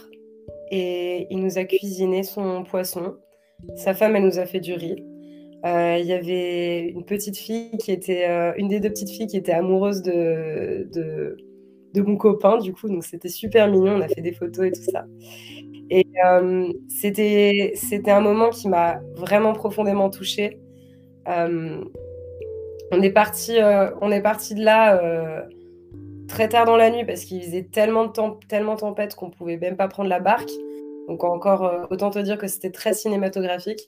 Et 0.75 1.27
il 1.29 1.39
nous 1.39 1.59
a 1.59 1.65
cuisiné 1.65 2.23
son 2.23 2.63
poisson. 2.63 3.17
Sa 3.75 3.93
femme, 3.93 4.15
elle 4.15 4.23
nous 4.23 4.39
a 4.39 4.47
fait 4.47 4.59
du 4.59 4.73
riz. 4.73 4.95
Euh, 5.67 5.97
il 5.99 6.07
y 6.07 6.13
avait 6.13 6.89
une 6.89 7.05
petite 7.05 7.37
fille 7.37 7.77
qui 7.77 7.91
était, 7.91 8.27
euh, 8.27 8.53
une 8.57 8.69
des 8.69 8.79
deux 8.79 8.89
petites 8.89 9.11
filles 9.11 9.27
qui 9.27 9.37
était 9.37 9.51
amoureuse 9.51 10.01
de, 10.01 10.89
de, 10.91 12.01
mon 12.01 12.17
copain, 12.17 12.57
du 12.57 12.73
coup, 12.73 12.89
donc 12.89 13.03
c'était 13.03 13.29
super 13.29 13.69
mignon. 13.69 13.97
On 13.97 14.01
a 14.01 14.07
fait 14.07 14.21
des 14.21 14.31
photos 14.31 14.65
et 14.65 14.71
tout 14.71 14.81
ça. 14.81 15.05
Et 15.91 16.07
euh, 16.25 16.73
c'était, 16.89 17.75
un 18.07 18.21
moment 18.21 18.49
qui 18.49 18.67
m'a 18.67 18.99
vraiment 19.15 19.53
profondément 19.53 20.09
touchée. 20.09 20.59
On 21.27 21.83
est 22.99 23.11
parti, 23.11 23.59
on 24.01 24.11
est 24.11 24.23
parti 24.23 24.55
de 24.55 24.63
là 24.63 25.45
très 26.33 26.49
tard 26.49 26.65
dans 26.65 26.77
la 26.77 26.89
nuit 26.89 27.05
parce 27.05 27.25
qu'il 27.25 27.43
faisait 27.43 27.61
tellement 27.63 28.05
de 28.05 28.11
temps, 28.11 28.39
tellement 28.47 28.75
tempête 28.75 29.13
qu'on 29.13 29.29
pouvait 29.29 29.57
même 29.57 29.77
pas 29.77 29.87
prendre 29.87 30.09
la 30.09 30.19
barque. 30.19 30.49
Donc 31.07 31.23
encore, 31.23 31.87
autant 31.91 32.09
te 32.09 32.17
dire 32.17 32.39
que 32.39 32.47
c'était 32.47 32.71
très 32.71 32.95
cinématographique. 32.95 33.81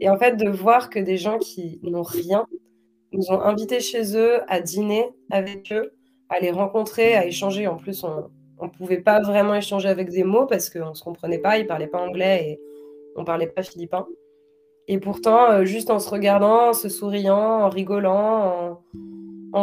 Et 0.00 0.10
en 0.10 0.18
fait, 0.18 0.36
de 0.36 0.50
voir 0.50 0.90
que 0.90 0.98
des 0.98 1.16
gens 1.16 1.38
qui 1.38 1.80
n'ont 1.82 2.02
rien 2.02 2.46
nous 3.12 3.30
ont 3.30 3.40
invités 3.40 3.80
chez 3.80 4.16
eux 4.16 4.40
à 4.48 4.60
dîner 4.60 5.08
avec 5.30 5.72
eux, 5.72 5.94
à 6.28 6.40
les 6.40 6.50
rencontrer, 6.50 7.14
à 7.14 7.24
échanger. 7.24 7.66
En 7.66 7.76
plus, 7.76 8.04
on, 8.04 8.28
on 8.58 8.66
ne 8.66 8.70
pouvait 8.70 9.00
pas 9.00 9.20
vraiment 9.20 9.54
échanger 9.54 9.88
avec 9.88 10.10
des 10.10 10.24
mots 10.24 10.46
parce 10.46 10.68
qu'on 10.68 10.90
ne 10.90 10.94
se 10.94 11.02
comprenait 11.02 11.38
pas, 11.38 11.56
ils 11.56 11.62
ne 11.62 11.68
parlaient 11.68 11.86
pas 11.86 12.00
anglais 12.00 12.50
et 12.50 12.60
on 13.16 13.20
ne 13.20 13.26
parlait 13.26 13.46
pas 13.46 13.62
philippin. 13.62 14.06
Et 14.88 14.98
pourtant, 14.98 15.50
euh, 15.50 15.64
juste 15.64 15.90
en 15.90 15.98
se 15.98 16.10
regardant, 16.10 16.68
en 16.68 16.72
se 16.72 16.88
souriant, 16.88 17.62
en 17.62 17.68
rigolant, 17.68 18.12
en, 18.14 18.82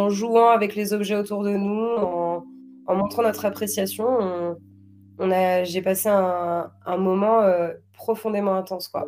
jouant 0.09 0.49
avec 0.49 0.75
les 0.75 0.93
objets 0.93 1.15
autour 1.15 1.43
de 1.43 1.51
nous, 1.51 1.95
en, 2.87 2.95
montrant 2.95 3.23
notre 3.23 3.45
appréciation, 3.45 4.07
on, 5.19 5.29
j'ai 5.63 5.81
passé 5.81 6.09
un, 6.09 6.97
moment 6.97 7.41
euh, 7.41 7.73
profondément 7.93 8.55
intense. 8.55 8.87
Quoi. 8.87 9.05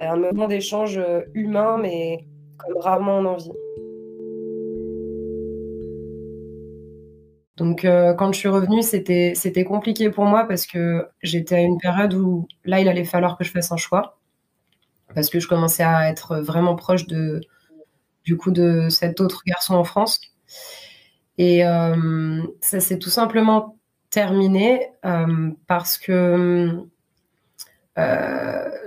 Un 0.00 0.16
moment 0.16 0.46
d'échange 0.46 0.98
euh, 0.98 1.22
humain, 1.34 1.78
mais 1.80 2.26
comme 2.58 2.76
rarement 2.78 3.18
on 3.18 3.24
en 3.24 3.36
vit. 3.36 3.52
Donc 7.56 7.84
euh, 7.84 8.14
quand 8.14 8.32
je 8.32 8.38
suis 8.38 8.48
revenue, 8.48 8.82
c'était 8.82 9.64
compliqué 9.64 10.10
pour 10.10 10.24
moi 10.24 10.44
parce 10.44 10.64
que 10.64 11.06
j'étais 11.22 11.56
à 11.56 11.60
une 11.60 11.78
période 11.78 12.14
où 12.14 12.46
là, 12.64 12.80
il 12.80 12.88
allait 12.88 13.04
falloir 13.04 13.36
que 13.36 13.44
je 13.44 13.50
fasse 13.50 13.72
un 13.72 13.76
choix 13.76 14.18
parce 15.14 15.28
que 15.28 15.40
je 15.40 15.48
commençais 15.48 15.82
à 15.82 16.08
être 16.08 16.36
vraiment 16.36 16.76
proche 16.76 17.06
de 17.06 17.40
du 18.28 18.36
coup 18.36 18.50
de 18.50 18.88
cet 18.90 19.22
autre 19.22 19.40
garçon 19.46 19.74
en 19.74 19.84
France. 19.84 20.20
Et 21.38 21.64
euh, 21.64 22.42
ça 22.60 22.78
s'est 22.78 22.98
tout 22.98 23.08
simplement 23.08 23.78
terminé 24.10 24.90
euh, 25.06 25.50
parce 25.66 25.96
que 25.96 26.84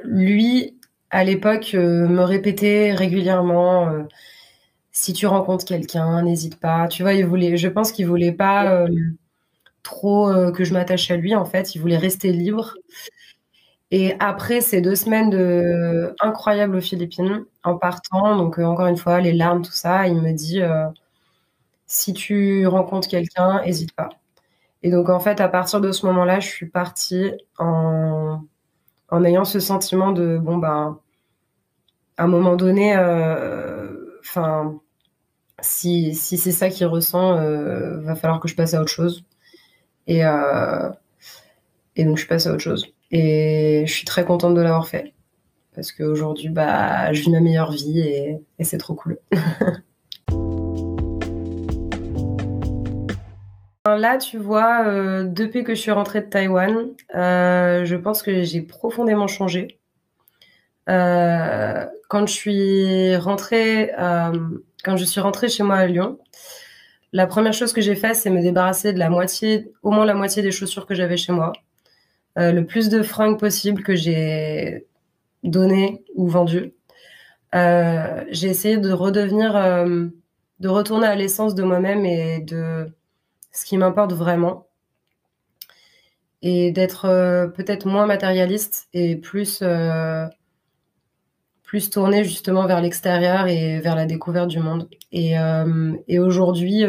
lui, 0.04 0.78
à 1.10 1.24
l'époque, 1.24 1.74
me 1.74 2.22
répétait 2.22 2.94
régulièrement 2.94 4.06
si 4.92 5.14
tu 5.14 5.26
rencontres 5.26 5.66
quelqu'un, 5.66 6.22
n'hésite 6.22 6.60
pas. 6.60 6.88
Tu 6.88 7.04
vois, 7.04 7.14
il 7.14 7.26
voulait, 7.26 7.58
je 7.58 7.68
pense 7.68 7.92
qu'il 7.92 8.08
voulait 8.08 8.34
pas 8.34 8.72
euh, 8.74 8.88
trop 9.84 10.30
euh, 10.30 10.52
que 10.52 10.64
je 10.64 10.74
m'attache 10.74 11.10
à 11.12 11.18
lui. 11.18 11.34
En 11.36 11.46
fait, 11.46 11.76
il 11.76 11.80
voulait 11.80 11.98
rester 11.98 12.32
libre. 12.32 12.76
Et 13.92 14.16
après 14.20 14.62
ces 14.62 14.82
deux 14.82 14.96
semaines 14.96 15.30
de 15.30 16.16
incroyables 16.22 16.76
aux 16.78 16.82
Philippines, 16.82 17.46
en 17.64 17.78
partant, 17.78 18.38
donc 18.38 18.60
euh, 18.60 18.64
encore 18.64 18.88
une 18.88 18.98
fois, 18.98 19.22
les 19.22 19.34
larmes, 19.34 19.62
tout 19.62 19.72
ça, 19.72 20.08
il 20.08 20.22
me 20.22 20.32
dit 20.32 20.62
si 21.88 22.14
tu 22.14 22.66
rencontres 22.68 23.08
quelqu'un, 23.08 23.62
n'hésite 23.64 23.94
pas. 23.94 24.10
Et 24.84 24.92
donc 24.92 25.10
en 25.10 25.20
fait, 25.20 25.42
à 25.42 25.50
partir 25.50 25.82
de 25.82 25.92
ce 25.92 26.06
moment-là, 26.08 26.40
je 26.40 26.48
suis 26.48 26.68
partie 26.68 27.32
en, 27.60 28.42
ayant 29.26 29.46
ce 29.46 29.60
sentiment 29.60 30.12
de 30.12 30.38
bon 30.38 30.58
ben, 30.58 31.00
à 32.18 32.24
un 32.24 32.28
moment 32.28 32.56
donné, 32.56 32.96
enfin, 34.22 34.80
si, 35.62 36.16
si 36.16 36.38
c'est 36.38 36.52
ça 36.52 36.70
qu'il 36.70 36.88
ressent, 36.88 37.38
euh, 37.38 38.00
va 38.02 38.16
falloir 38.16 38.40
que 38.40 38.48
je 38.48 38.56
passe 38.56 38.74
à 38.74 38.82
autre 38.82 38.92
chose. 38.92 39.24
Euh, 40.10 40.92
et 41.96 42.06
donc, 42.06 42.18
je 42.18 42.28
passe 42.28 42.48
à 42.48 42.52
autre 42.52 42.62
chose. 42.62 42.94
Et 43.12 43.84
je 43.86 43.92
suis 43.94 44.06
très 44.06 44.24
contente 44.26 44.56
de 44.56 44.62
l'avoir 44.62 44.88
fait. 44.88 45.14
Parce 45.76 45.92
qu'aujourd'hui, 45.92 46.50
bah, 46.50 47.14
je 47.14 47.22
vis 47.22 47.32
ma 47.32 47.40
meilleure 47.40 47.72
vie 47.72 48.00
et, 48.00 48.42
c'est 48.62 48.78
trop 48.78 48.94
cool. 48.94 49.20
Là, 53.86 54.18
tu 54.18 54.38
vois, 54.38 54.86
euh, 54.86 55.24
depuis 55.24 55.64
que 55.64 55.74
je 55.74 55.82
suis 55.82 55.92
rentrée 55.92 56.22
de 56.22 56.28
Taïwan, 56.28 56.92
je 57.14 57.96
pense 57.96 58.22
que 58.22 58.44
j'ai 58.44 58.62
profondément 58.62 59.28
changé. 59.28 59.80
quand 60.88 62.28
je 62.28 62.34
suis 62.34 63.16
rentrée 63.16 63.92
quand 64.84 64.98
je 64.98 65.06
suis 65.06 65.22
rentrée 65.22 65.50
chez 65.50 65.64
moi 65.64 65.76
à 65.76 65.86
Lyon, 65.86 66.18
la 67.14 67.28
première 67.28 67.54
chose 67.54 67.74
que 67.74 67.82
j'ai 67.82 67.96
fait, 67.96 68.14
c'est 68.14 68.30
me 68.30 68.42
débarrasser 68.42 68.94
de 68.94 69.00
la 69.00 69.10
moitié, 69.10 69.72
au 69.84 69.92
moins 69.92 70.06
la 70.06 70.14
moitié 70.14 70.42
des 70.42 70.52
chaussures 70.52 70.86
que 70.86 70.96
j'avais 70.96 71.18
chez 71.18 71.34
moi. 71.34 71.52
Euh, 72.38 72.52
le 72.52 72.66
plus 72.66 72.90
de 72.90 73.04
fringues 73.04 73.40
possible 73.40 73.84
que 73.84 73.96
j'ai 73.96 74.88
donné 75.44 76.04
ou 76.16 76.28
vendu. 76.28 76.74
Euh, 77.56 78.24
j'ai 78.30 78.48
essayé 78.48 78.78
de 78.78 78.92
redevenir, 78.92 79.56
euh, 79.56 80.08
de 80.60 80.70
retourner 80.70 81.08
à 81.08 81.16
l'essence 81.16 81.56
de 81.56 81.64
moi-même 81.64 82.06
et 82.06 82.40
de 82.40 82.88
ce 83.52 83.66
qui 83.66 83.78
m'importe 83.78 84.14
vraiment. 84.14 84.68
et 86.44 86.72
d'être 86.72 87.04
peut-être 87.56 87.86
moins 87.86 88.08
matérialiste 88.08 88.88
et 88.94 89.16
plus 89.16 89.64
plus 91.64 91.90
tourné 91.90 92.24
justement 92.24 92.66
vers 92.66 92.82
l'extérieur 92.82 93.48
et 93.48 93.80
vers 93.80 93.96
la 93.96 94.06
découverte 94.06 94.50
du 94.50 94.60
monde. 94.60 94.90
Et 95.12 96.20
aujourd'hui, 96.20 96.84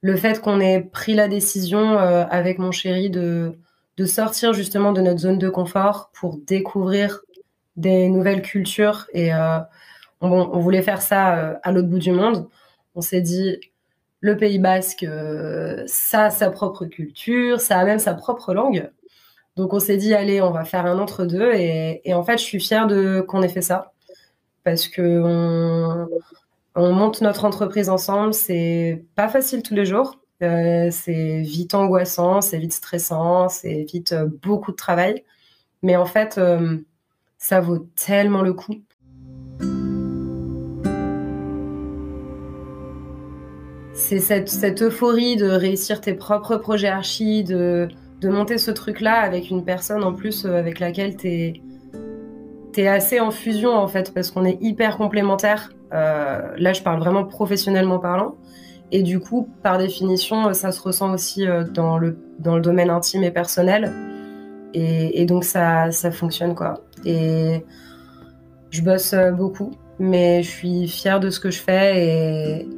le 0.00 0.16
fait 0.16 0.40
qu'on 0.40 0.60
ait 0.60 0.80
pris 0.80 1.14
la 1.14 1.28
décision 1.28 1.98
avec 1.98 2.58
mon 2.58 2.72
chéri 2.72 3.10
de, 3.10 3.58
de 3.96 4.04
sortir 4.04 4.52
justement 4.52 4.92
de 4.92 5.00
notre 5.00 5.20
zone 5.20 5.38
de 5.38 5.48
confort 5.48 6.10
pour 6.12 6.36
découvrir 6.36 7.20
des 7.76 8.08
nouvelles 8.08 8.42
cultures 8.42 9.06
et 9.12 9.32
on, 10.20 10.58
voulait 10.58 10.82
faire 10.82 11.02
ça 11.02 11.38
euh, 11.38 11.54
à 11.62 11.72
l'autre 11.72 11.88
bout 11.88 11.98
du 11.98 12.12
monde. 12.12 12.48
On 12.94 13.00
s'est 13.00 13.20
dit, 13.20 13.60
le 14.20 14.36
Pays 14.36 14.58
Basque, 14.58 15.02
euh, 15.02 15.84
ça 15.86 16.24
a 16.24 16.30
sa 16.30 16.50
propre 16.50 16.86
culture, 16.86 17.60
ça 17.60 17.78
a 17.78 17.84
même 17.84 17.98
sa 17.98 18.14
propre 18.14 18.54
langue. 18.54 18.90
Donc 19.56 19.72
on 19.72 19.80
s'est 19.80 19.96
dit, 19.96 20.14
allez, 20.14 20.40
on 20.40 20.50
va 20.50 20.64
faire 20.64 20.86
un 20.86 20.98
entre-deux. 20.98 21.52
Et, 21.54 22.14
en 22.14 22.22
fait, 22.24 22.38
je 22.38 22.44
suis 22.44 22.60
fière 22.60 22.86
de 22.86 23.20
qu'on 23.20 23.42
ait 23.42 23.48
fait 23.48 23.62
ça. 23.62 23.92
Parce 24.64 24.88
que 24.88 26.06
on, 26.74 26.92
monte 26.92 27.20
notre 27.22 27.44
entreprise 27.44 27.88
ensemble. 27.88 28.34
C'est 28.34 29.04
pas 29.14 29.28
facile 29.28 29.62
tous 29.62 29.74
les 29.74 29.86
jours. 29.86 30.18
Euh, 30.42 30.88
c'est 30.90 31.40
vite 31.42 31.74
angoissant, 31.74 32.40
c'est 32.40 32.58
vite 32.58 32.72
stressant, 32.72 33.48
c'est 33.48 33.84
vite 33.84 34.14
beaucoup 34.42 34.72
de 34.72 34.76
travail. 34.76 35.24
Mais 35.82 35.96
en 35.96 36.06
fait, 36.06 36.40
ça 37.38 37.60
vaut 37.60 37.86
tellement 37.96 38.42
le 38.42 38.52
coup. 38.52 38.76
c'est 43.96 44.20
cette, 44.20 44.82
euphorie 44.82 45.36
de 45.36 45.48
réussir 45.48 46.00
tes 46.00 46.14
propres 46.14 46.56
projets 46.56 46.88
archi, 46.88 47.42
de, 47.42 47.88
monter 48.22 48.58
ce 48.58 48.70
truc-là 48.70 49.20
avec 49.20 49.50
une 49.50 49.64
personne 49.64 50.02
en 50.02 50.12
plus 50.12 50.44
euh, 50.44 50.56
avec 50.56 50.80
laquelle 50.80 51.16
tu 51.16 51.60
es, 52.76 52.88
assez 52.88 53.20
en 53.20 53.30
fusion 53.30 53.72
en 53.72 53.88
fait, 53.88 54.12
parce 54.12 54.30
qu'on 54.30 54.44
est 54.44 54.58
hyper 54.60 54.96
complémentaires. 54.96 55.72
Euh, 55.92 56.54
là, 56.58 56.72
je 56.72 56.82
parle 56.82 56.98
vraiment 56.98 57.24
professionnellement 57.24 57.98
parlant. 57.98 58.34
Et 58.92 59.02
du 59.02 59.20
coup, 59.20 59.48
par 59.62 59.78
définition, 59.78 60.52
ça 60.54 60.72
se 60.72 60.80
ressent 60.80 61.12
aussi 61.12 61.46
euh, 61.46 61.64
dans 61.64 61.98
le, 61.98 62.16
dans 62.38 62.56
le 62.56 62.62
domaine 62.62 62.90
intime 62.90 63.24
et 63.24 63.30
personnel. 63.30 63.92
Et, 64.78 65.24
donc, 65.24 65.44
ça, 65.44 65.90
ça 65.90 66.10
fonctionne 66.10 66.54
quoi. 66.54 66.82
Et 67.06 67.64
je 68.70 68.82
bosse 68.82 69.14
beaucoup, 69.32 69.72
mais 69.98 70.42
je 70.42 70.50
suis 70.50 70.86
fière 70.86 71.18
de 71.18 71.30
ce 71.30 71.40
que 71.40 71.50
je 71.50 71.62
fais 71.62 72.06
et 72.06 72.68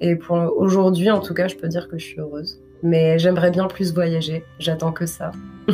et 0.00 0.16
pour 0.16 0.36
aujourd'hui, 0.56 1.10
en 1.10 1.20
tout 1.20 1.34
cas, 1.34 1.48
je 1.48 1.56
peux 1.56 1.68
dire 1.68 1.88
que 1.88 1.98
je 1.98 2.04
suis 2.04 2.20
heureuse. 2.20 2.60
Mais 2.82 3.18
j'aimerais 3.18 3.50
bien 3.50 3.66
plus 3.66 3.94
voyager. 3.94 4.44
J'attends 4.58 4.92
que 4.92 5.06
ça. 5.06 5.32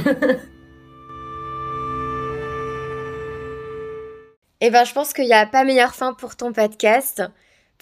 Eh 4.65 4.71
ben, 4.71 4.85
je 4.85 4.93
pense 4.93 5.13
qu'il 5.13 5.25
n'y 5.25 5.33
a 5.33 5.45
pas 5.45 5.65
meilleure 5.65 5.93
fin 5.93 6.15
pour 6.15 6.37
ton 6.37 6.53
podcast. 6.53 7.21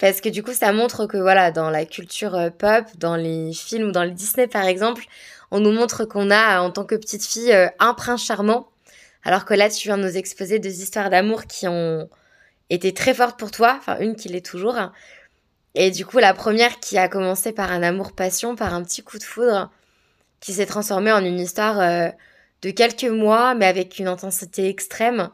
Parce 0.01 0.19
que 0.19 0.29
du 0.29 0.43
coup, 0.43 0.51
ça 0.51 0.73
montre 0.73 1.05
que 1.05 1.17
voilà, 1.17 1.51
dans 1.51 1.69
la 1.69 1.85
culture 1.85 2.35
euh, 2.35 2.49
pop, 2.49 2.85
dans 2.97 3.15
les 3.15 3.53
films 3.53 3.89
ou 3.89 3.91
dans 3.91 4.03
les 4.03 4.11
Disney 4.11 4.47
par 4.47 4.65
exemple, 4.65 5.05
on 5.51 5.61
nous 5.61 5.71
montre 5.71 6.05
qu'on 6.05 6.31
a 6.31 6.59
en 6.59 6.71
tant 6.71 6.83
que 6.83 6.95
petite 6.95 7.25
fille 7.25 7.53
euh, 7.53 7.67
un 7.79 7.93
prince 7.93 8.25
charmant. 8.25 8.67
Alors 9.23 9.45
que 9.45 9.53
là, 9.53 9.69
tu 9.69 9.87
viens 9.87 9.97
de 9.97 10.03
nous 10.03 10.17
exposer 10.17 10.59
des 10.59 10.81
histoires 10.81 11.11
d'amour 11.11 11.45
qui 11.45 11.67
ont 11.67 12.09
été 12.71 12.93
très 12.93 13.13
fortes 13.13 13.37
pour 13.39 13.51
toi, 13.51 13.75
enfin 13.77 13.99
une 13.99 14.15
qui 14.15 14.29
l'est 14.29 14.45
toujours, 14.45 14.75
et 15.75 15.91
du 15.91 16.05
coup, 16.05 16.17
la 16.19 16.33
première 16.33 16.79
qui 16.79 16.97
a 16.97 17.07
commencé 17.07 17.53
par 17.53 17.71
un 17.71 17.81
amour-passion, 17.81 18.55
par 18.55 18.73
un 18.73 18.83
petit 18.83 19.03
coup 19.03 19.17
de 19.17 19.23
foudre, 19.23 19.71
qui 20.39 20.53
s'est 20.53 20.65
transformée 20.65 21.11
en 21.11 21.23
une 21.23 21.39
histoire 21.39 21.79
euh, 21.79 22.09
de 22.61 22.71
quelques 22.71 23.03
mois, 23.03 23.55
mais 23.55 23.67
avec 23.67 23.99
une 23.99 24.07
intensité 24.07 24.67
extrême. 24.67 25.29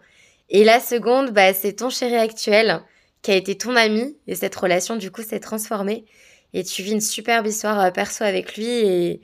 Et 0.50 0.64
la 0.64 0.80
seconde, 0.80 1.32
bah, 1.32 1.54
c'est 1.54 1.74
ton 1.74 1.90
chéri 1.90 2.16
actuel, 2.18 2.82
qui 3.22 3.32
a 3.32 3.36
été 3.36 3.58
ton 3.58 3.76
ami, 3.76 4.18
et 4.28 4.36
cette 4.36 4.56
relation, 4.56 4.96
du 4.96 5.12
coup, 5.12 5.22
s'est 5.22 5.40
transformée. 5.40 6.06
Et 6.54 6.64
tu 6.64 6.82
vis 6.82 6.92
une 6.94 7.02
superbe 7.02 7.48
histoire 7.48 7.80
euh, 7.80 7.92
perso 7.92 8.24
avec 8.24 8.56
lui 8.56 8.68
et, 8.68 9.22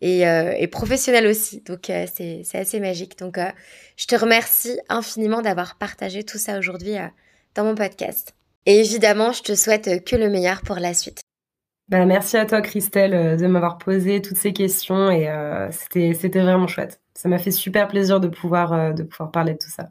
et, 0.00 0.26
euh, 0.26 0.52
et 0.56 0.66
professionnelle 0.66 1.26
aussi. 1.26 1.62
Donc, 1.62 1.86
c'est 1.86 2.44
assez 2.54 2.80
magique. 2.80 3.18
Donc, 3.18 3.38
je 3.96 4.06
te 4.06 4.16
remercie 4.16 4.78
infiniment 4.88 5.42
d'avoir 5.42 5.76
partagé 5.78 6.24
tout 6.24 6.38
ça 6.38 6.58
aujourd'hui 6.58 6.94
dans 7.54 7.64
mon 7.64 7.74
podcast. 7.74 8.34
Et 8.66 8.80
évidemment, 8.80 9.32
je 9.32 9.42
te 9.42 9.54
souhaite 9.54 10.04
que 10.04 10.16
le 10.16 10.28
meilleur 10.28 10.62
pour 10.62 10.76
la 10.76 10.92
suite. 10.92 11.20
Bah, 11.88 12.04
merci 12.04 12.36
à 12.36 12.46
toi, 12.46 12.62
Christelle, 12.62 13.14
euh, 13.14 13.36
de 13.36 13.46
m'avoir 13.46 13.78
posé 13.78 14.20
toutes 14.20 14.36
ces 14.36 14.52
questions 14.52 15.08
et 15.08 15.28
euh, 15.28 15.70
c'était 15.70 16.40
vraiment 16.40 16.66
chouette. 16.66 17.00
Ça 17.14 17.28
m'a 17.28 17.38
fait 17.38 17.52
super 17.52 17.86
plaisir 17.86 18.18
de 18.18 18.26
pouvoir, 18.26 18.72
euh, 18.72 18.92
de 18.92 19.04
pouvoir 19.04 19.30
parler 19.30 19.52
de 19.52 19.58
tout 19.58 19.70
ça. 19.70 19.90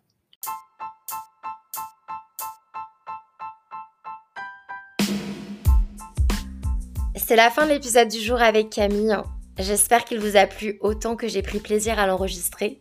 C'est 7.28 7.36
la 7.36 7.50
fin 7.50 7.66
de 7.66 7.72
l'épisode 7.72 8.08
du 8.08 8.20
jour 8.20 8.40
avec 8.40 8.70
Camille. 8.70 9.18
J'espère 9.58 10.06
qu'il 10.06 10.20
vous 10.20 10.38
a 10.38 10.46
plu 10.46 10.78
autant 10.80 11.16
que 11.16 11.28
j'ai 11.28 11.42
pris 11.42 11.58
plaisir 11.58 11.98
à 11.98 12.06
l'enregistrer. 12.06 12.80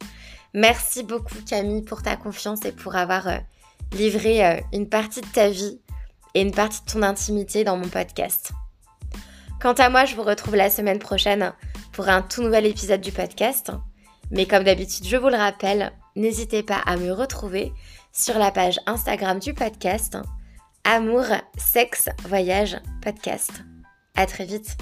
Merci 0.53 1.03
beaucoup 1.03 1.39
Camille 1.49 1.81
pour 1.81 2.03
ta 2.03 2.17
confiance 2.17 2.63
et 2.67 2.73
pour 2.73 2.95
avoir 2.95 3.27
livré 3.95 4.63
une 4.75 4.87
partie 4.87 5.23
de 5.23 5.27
ta 5.29 5.49
vie 5.49 5.81
et 6.35 6.43
une 6.43 6.53
partie 6.53 6.85
de 6.85 6.93
ton 6.93 7.03
intimité 7.03 7.65
dans 7.65 7.79
mon 7.79 7.89
podcast. 7.89 8.53
Quant 9.63 9.73
à 9.73 9.89
moi, 9.89 10.05
je 10.05 10.15
vous 10.15 10.25
retrouve 10.25 10.57
la 10.57 10.69
semaine 10.69 10.99
prochaine 10.99 11.55
pour 11.93 12.11
un 12.11 12.21
tout 12.21 12.43
nouvel 12.43 12.67
épisode 12.67 13.01
du 13.01 13.13
podcast. 13.13 13.73
Mais 14.31 14.45
comme 14.45 14.65
d'habitude, 14.65 15.07
je 15.07 15.17
vous 15.17 15.31
le 15.31 15.37
rappelle, 15.37 15.91
n'hésitez 16.17 16.63
pas 16.63 16.83
à 16.85 16.99
me 16.99 17.13
retrouver 17.13 17.73
sur 18.13 18.39
la 18.39 18.51
page 18.51 18.79
Instagram 18.85 19.39
du 19.39 19.55
podcast 19.55 20.19
Amour, 20.85 21.25
sexe, 21.57 22.11
voyage, 22.29 22.77
podcast. 23.01 23.65
À 24.17 24.27
très 24.27 24.45
vite. 24.45 24.77